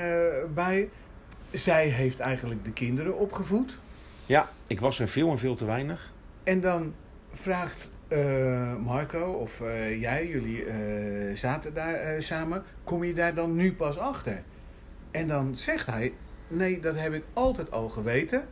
bij... 0.54 0.88
Zij 1.50 1.86
heeft 1.88 2.20
eigenlijk 2.20 2.64
de 2.64 2.72
kinderen 2.72 3.18
opgevoed. 3.18 3.78
ja, 4.26 4.48
ik 4.66 4.80
was 4.80 5.00
er 5.00 5.08
veel 5.08 5.30
en 5.30 5.38
veel 5.38 5.54
te 5.54 5.64
weinig. 5.64 6.12
En 6.42 6.60
dan 6.60 6.94
vraagt 7.32 7.88
eh, 8.14 8.76
Marco 8.84 9.24
of 9.32 9.60
eh, 9.60 10.00
jij, 10.00 10.26
jullie 10.28 10.64
eh, 10.64 11.36
zaten 11.36 11.74
daar 11.74 12.22
samen, 12.22 12.62
kom 12.84 13.04
je 13.04 13.14
daar 13.14 13.34
dan 13.34 13.54
nu 13.54 13.74
pas 13.74 13.98
achter? 13.98 14.42
En 15.10 15.28
dan 15.28 15.56
zegt 15.56 15.86
hij, 15.86 16.12
nee, 16.48 16.80
dat 16.80 16.96
heb 16.98 17.12
ik 17.14 17.24
altijd 17.32 17.70
al 17.70 17.88
geweten. 17.88 18.44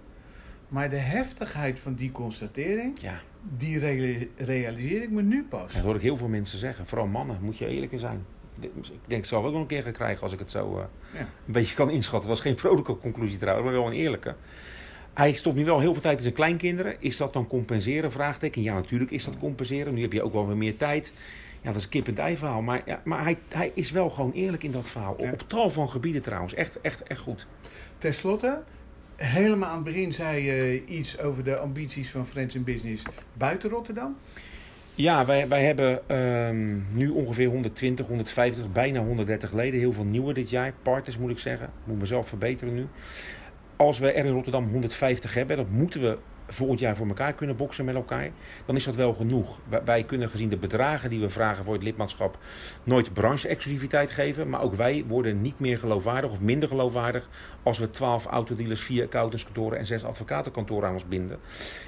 Maar 0.68 0.90
de 0.90 0.96
heftigheid 0.96 1.80
van 1.80 1.94
die 1.94 2.12
constatering, 2.12 3.00
Ja, 3.00 3.20
die 3.56 3.78
reali- 3.78 4.30
realiseer 4.36 5.02
ik 5.02 5.10
me 5.10 5.22
nu 5.22 5.44
pas. 5.44 5.72
dat 5.72 5.82
hoor 5.82 5.94
ik 5.94 6.00
heel 6.02 6.16
veel 6.16 6.28
mensen 6.28 6.58
zeggen. 6.58 6.86
Vooral 6.86 7.06
mannen, 7.06 7.38
moet 7.40 7.58
je 7.58 7.66
eerlijk 7.66 7.92
zijn. 7.94 8.24
Ik 8.60 8.70
denk, 9.06 9.20
ik 9.20 9.24
zal 9.24 9.38
het 9.38 9.46
ook 9.46 9.52
nog 9.52 9.62
een 9.62 9.68
keer 9.68 9.82
gaan 9.82 9.92
krijgen 9.92 10.22
als 10.22 10.32
ik 10.32 10.38
het 10.38 10.50
zo 10.50 10.88
Ja. 11.14 11.18
een 11.46 11.52
beetje 11.52 11.74
kan 11.74 11.90
inschatten. 11.90 12.28
Dat 12.28 12.38
was 12.38 12.46
geen 12.46 12.58
vrolijke 12.58 12.96
conclusie 12.98 13.38
trouwens, 13.38 13.66
maar 13.66 13.76
wel 13.78 13.86
een 13.86 13.92
eerlijke. 13.92 14.34
Hij 15.14 15.32
stopt 15.32 15.56
nu 15.56 15.64
wel 15.64 15.80
heel 15.80 15.92
veel 15.92 16.02
tijd 16.02 16.16
in 16.16 16.22
zijn 16.22 16.34
kleinkinderen. 16.34 16.96
Is 16.98 17.16
dat 17.16 17.32
dan 17.32 17.46
compenseren? 17.46 18.12
Vraagteken. 18.12 18.62
Ja, 18.62 18.74
natuurlijk 18.74 19.10
is 19.10 19.24
dat 19.24 19.38
compenseren. 19.38 19.94
Nu 19.94 20.02
heb 20.02 20.12
je 20.12 20.22
ook 20.22 20.32
wel 20.32 20.46
weer 20.46 20.56
meer 20.56 20.76
tijd. 20.76 21.12
Ja, 21.60 21.68
dat 21.68 21.76
is 21.76 21.84
een 21.84 21.90
kip-en-ei 21.90 22.36
verhaal. 22.36 22.62
Maar, 22.62 22.82
ja, 22.86 23.00
maar 23.04 23.22
hij, 23.22 23.38
hij 23.48 23.70
is 23.74 23.90
wel 23.90 24.10
gewoon 24.10 24.32
eerlijk 24.32 24.62
in 24.62 24.72
dat 24.72 24.88
verhaal. 24.88 25.14
Ja. 25.18 25.32
Op 25.32 25.44
tal 25.46 25.70
van 25.70 25.90
gebieden 25.90 26.22
trouwens. 26.22 26.54
Echt, 26.54 26.80
echt, 26.80 27.02
echt 27.02 27.20
goed. 27.20 27.46
Ten 27.98 28.14
slotte, 28.14 28.62
helemaal 29.16 29.68
aan 29.68 29.74
het 29.74 29.84
begin 29.84 30.12
zei 30.12 30.42
je 30.42 30.84
iets 30.86 31.20
over 31.20 31.44
de 31.44 31.56
ambities 31.56 32.10
van 32.10 32.26
Friends 32.26 32.54
in 32.54 32.64
Business 32.64 33.02
buiten 33.32 33.70
Rotterdam. 33.70 34.16
Ja, 34.94 35.26
wij, 35.26 35.48
wij 35.48 35.64
hebben 35.64 36.08
ehm, 36.08 36.78
nu 36.92 37.08
ongeveer 37.08 37.48
120, 37.48 38.06
150, 38.06 38.72
bijna 38.72 39.00
130 39.00 39.52
leden. 39.52 39.80
Heel 39.80 39.92
veel 39.92 40.04
nieuwe 40.04 40.32
dit 40.32 40.50
jaar. 40.50 40.72
Partners 40.82 41.18
moet 41.18 41.30
ik 41.30 41.38
zeggen. 41.38 41.66
Ik 41.66 41.72
moet 41.84 41.98
mezelf 41.98 42.28
verbeteren 42.28 42.74
nu. 42.74 42.86
Als 43.82 43.98
we 43.98 44.12
er 44.12 44.24
in 44.24 44.32
Rotterdam 44.32 44.68
150 44.70 45.34
hebben, 45.34 45.56
dat 45.56 45.68
moeten 45.70 46.00
we 46.00 46.18
volgend 46.48 46.80
jaar 46.80 46.96
voor 46.96 47.06
elkaar 47.06 47.32
kunnen 47.32 47.56
boksen 47.56 47.84
met 47.84 47.94
elkaar. 47.94 48.30
Dan 48.66 48.76
is 48.76 48.84
dat 48.84 48.96
wel 48.96 49.12
genoeg. 49.12 49.58
Wij- 49.84 50.04
kunnen 50.04 50.28
gezien 50.28 50.48
de 50.48 50.56
bedragen 50.56 51.10
die 51.10 51.20
we 51.20 51.28
vragen 51.28 51.64
voor 51.64 51.74
het 51.74 51.82
lidmaatschap 51.82 52.38
nooit 52.84 53.12
branche-exclusiviteit 53.12 54.10
geven. 54.10 54.48
Maar 54.48 54.62
ook 54.62 54.74
wij 54.74 55.04
worden 55.08 55.42
niet 55.42 55.58
meer 55.58 55.78
geloofwaardig 55.78 56.30
of 56.30 56.40
minder 56.40 56.68
geloofwaardig 56.68 57.28
als 57.62 57.78
we 57.78 57.90
12 57.90 58.26
autodealers, 58.26 58.80
4 58.80 59.04
accountantskantoren 59.04 59.78
en 59.78 59.86
6 59.86 60.04
advocatenkantoren 60.04 60.88
aan 60.88 60.94
ons 60.94 61.08
binden. 61.08 61.38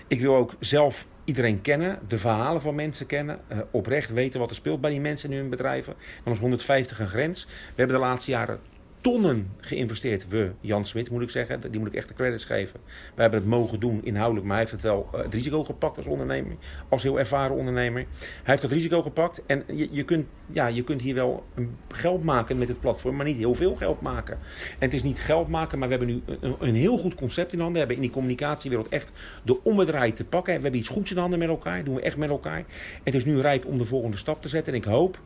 Ik 0.08 0.20
wil 0.20 0.36
ook 0.36 0.54
zelf 0.58 1.06
iedereen 1.24 1.60
kennen, 1.60 1.98
de 2.08 2.18
verhalen 2.18 2.60
van 2.60 2.74
mensen 2.74 3.06
kennen, 3.06 3.40
eh, 3.48 3.58
oprecht 3.70 4.10
weten 4.10 4.40
wat 4.40 4.50
er 4.50 4.56
speelt 4.56 4.80
bij 4.80 4.90
die 4.90 5.00
mensen 5.00 5.32
in 5.32 5.38
hun 5.38 5.50
bedrijven. 5.50 5.94
Dan 6.24 6.32
is 6.32 6.38
150 6.38 7.00
een 7.00 7.08
grens. 7.08 7.44
We 7.44 7.50
hebben 7.74 7.96
de 7.96 8.02
laatste 8.02 8.30
jaren 8.30 8.60
tonnen 9.04 9.50
geïnvesteerd. 9.60 10.28
We, 10.28 10.50
Jan 10.60 10.86
Smit 10.86 11.10
moet 11.10 11.22
ik 11.22 11.30
zeggen, 11.30 11.70
die 11.70 11.80
moet 11.80 11.88
ik 11.88 11.94
echt 11.94 12.08
de 12.08 12.14
credits 12.14 12.44
geven. 12.44 12.80
We 13.14 13.20
hebben 13.22 13.40
het 13.40 13.48
mogen 13.48 13.80
doen 13.80 14.00
inhoudelijk, 14.04 14.46
maar 14.46 14.56
hij 14.56 14.66
heeft 14.66 14.82
het 14.82 14.92
wel 14.92 15.08
eh, 15.12 15.22
het 15.22 15.34
risico 15.34 15.64
gepakt 15.64 15.96
als 15.96 16.06
ondernemer, 16.06 16.56
als 16.88 17.02
heel 17.02 17.18
ervaren 17.18 17.56
ondernemer. 17.56 18.06
Hij 18.18 18.28
heeft 18.44 18.62
dat 18.62 18.70
risico 18.70 19.02
gepakt 19.02 19.42
en 19.46 19.64
je, 19.66 19.88
je, 19.90 20.04
kunt, 20.04 20.26
ja, 20.50 20.66
je 20.66 20.84
kunt 20.84 21.02
hier 21.02 21.14
wel 21.14 21.44
geld 21.88 22.24
maken 22.24 22.58
met 22.58 22.68
het 22.68 22.80
platform, 22.80 23.16
maar 23.16 23.26
niet 23.26 23.36
heel 23.36 23.54
veel 23.54 23.76
geld 23.76 24.00
maken. 24.00 24.38
En 24.68 24.78
het 24.78 24.94
is 24.94 25.02
niet 25.02 25.20
geld 25.20 25.48
maken, 25.48 25.78
maar 25.78 25.88
we 25.88 25.94
hebben 25.96 26.14
nu 26.14 26.36
een, 26.40 26.56
een 26.58 26.74
heel 26.74 26.98
goed 26.98 27.14
concept 27.14 27.52
in 27.52 27.58
handen. 27.58 27.72
We 27.72 27.78
hebben 27.78 27.96
in 27.96 28.02
die 28.02 28.12
communicatiewereld 28.12 28.88
echt 28.88 29.12
de 29.42 29.62
ommedraai 29.62 30.12
te 30.12 30.24
pakken. 30.24 30.54
We 30.54 30.62
hebben 30.62 30.80
iets 30.80 30.88
goeds 30.88 31.10
in 31.10 31.18
handen 31.18 31.38
met 31.38 31.48
elkaar, 31.48 31.84
doen 31.84 31.94
we 31.94 32.00
echt 32.00 32.16
met 32.16 32.28
elkaar. 32.28 32.64
Het 33.02 33.14
is 33.14 33.24
nu 33.24 33.40
rijp 33.40 33.64
om 33.64 33.78
de 33.78 33.84
volgende 33.84 34.16
stap 34.16 34.42
te 34.42 34.48
zetten. 34.48 34.72
En 34.72 34.78
ik 34.78 34.84
hoop 34.84 35.18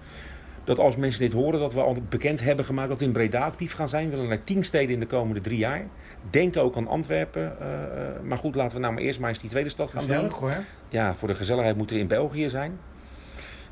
dat 0.69 0.79
als 0.79 0.97
mensen 0.97 1.21
dit 1.21 1.33
horen, 1.33 1.61
dat 1.61 1.75
we 1.75 1.81
al 1.81 1.97
bekend 2.09 2.41
hebben 2.41 2.65
gemaakt 2.65 2.89
dat 2.89 2.99
we 2.99 3.05
in 3.05 3.13
Breda 3.13 3.45
actief 3.45 3.73
gaan 3.73 3.89
zijn. 3.89 4.05
We 4.05 4.11
willen 4.11 4.29
naar 4.29 4.45
tien 4.45 4.65
steden 4.65 4.95
in 4.95 5.01
de 5.01 5.07
komende 5.07 5.41
drie 5.41 5.59
jaar. 5.59 5.87
Denken 6.31 6.63
ook 6.63 6.77
aan 6.77 6.89
Antwerpen. 6.89 7.61
eh, 7.61 7.83
eh, 7.83 8.23
maar 8.23 8.39
goed, 8.39 8.55
laten 8.55 8.77
we 8.77 8.83
nou 8.83 8.95
maar 8.95 9.03
eerst 9.03 9.21
maar 9.21 9.29
eens 9.29 9.39
die 9.39 9.51
tweede 9.51 9.69
stad 9.69 9.91
gaan 9.91 10.07
doen. 10.07 10.31
Hoor. 10.31 10.65
Ja, 10.89 11.15
voor 11.15 11.29
de 11.29 11.35
gezelligheid 11.35 11.77
moeten 11.77 11.97
we 11.97 12.03
in 12.03 12.09
België 12.09 12.49
zijn. 12.49 12.79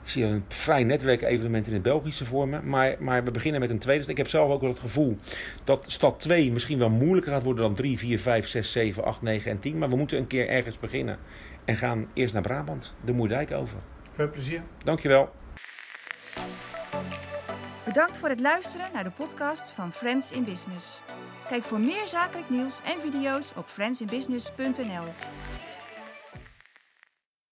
Ik 0.03 0.11
zie 0.11 0.25
een 0.25 0.45
vrij 0.49 0.85
netwerkevenement 0.85 1.67
in 1.67 1.73
het 1.73 1.83
Belgische 1.83 2.25
voor 2.25 2.49
me. 2.49 2.61
Maar, 2.63 2.97
maar 2.99 3.25
we 3.25 3.31
beginnen 3.31 3.61
met 3.61 3.71
een 3.71 3.79
tweede 3.79 4.01
stad. 4.01 4.13
Ik 4.13 4.19
heb 4.19 4.29
zelf 4.29 4.51
ook 4.51 4.61
wel 4.61 4.71
het 4.71 4.81
gevoel 4.81 5.19
dat 5.65 5.85
stad 5.87 6.21
2 6.21 6.53
misschien 6.53 6.79
wel 6.79 6.91
moeilijker 6.91 7.33
gaat 7.33 7.43
worden 7.43 7.65
dan 7.65 7.75
3, 7.75 7.99
4, 7.99 8.21
5, 8.21 8.47
6, 8.49 8.73
7, 8.73 9.05
8, 9.05 9.23
9 9.23 9.51
en 9.51 9.59
10. 9.59 9.79
Maar 9.79 9.89
we 9.89 9.97
moeten 9.97 10.19
een 10.19 10.27
keer 10.27 10.49
ergens 10.49 10.79
beginnen. 10.79 11.19
En 11.65 11.77
gaan 11.77 12.07
eerst 12.13 12.35
naar 12.35 12.43
Brabant, 12.43 12.95
de 13.05 13.13
Moerdijk 13.13 13.53
over. 13.53 13.79
Veel 14.13 14.31
plezier. 14.31 14.63
Dankjewel. 14.85 15.31
Bedankt 17.97 18.19
voor 18.19 18.29
het 18.29 18.41
luisteren 18.41 18.93
naar 18.93 19.05
de 19.05 19.11
podcast 19.11 19.73
van 19.73 19.93
Friends 19.93 20.31
in 20.31 20.45
Business. 20.45 21.01
Kijk 21.49 21.63
voor 21.63 21.81
meer 21.81 22.09
zakelijk 22.09 22.51
nieuws 22.51 22.81
en 22.85 23.01
video's 23.01 23.53
op 23.57 23.69
friendsinbusiness.nl. 23.69 25.05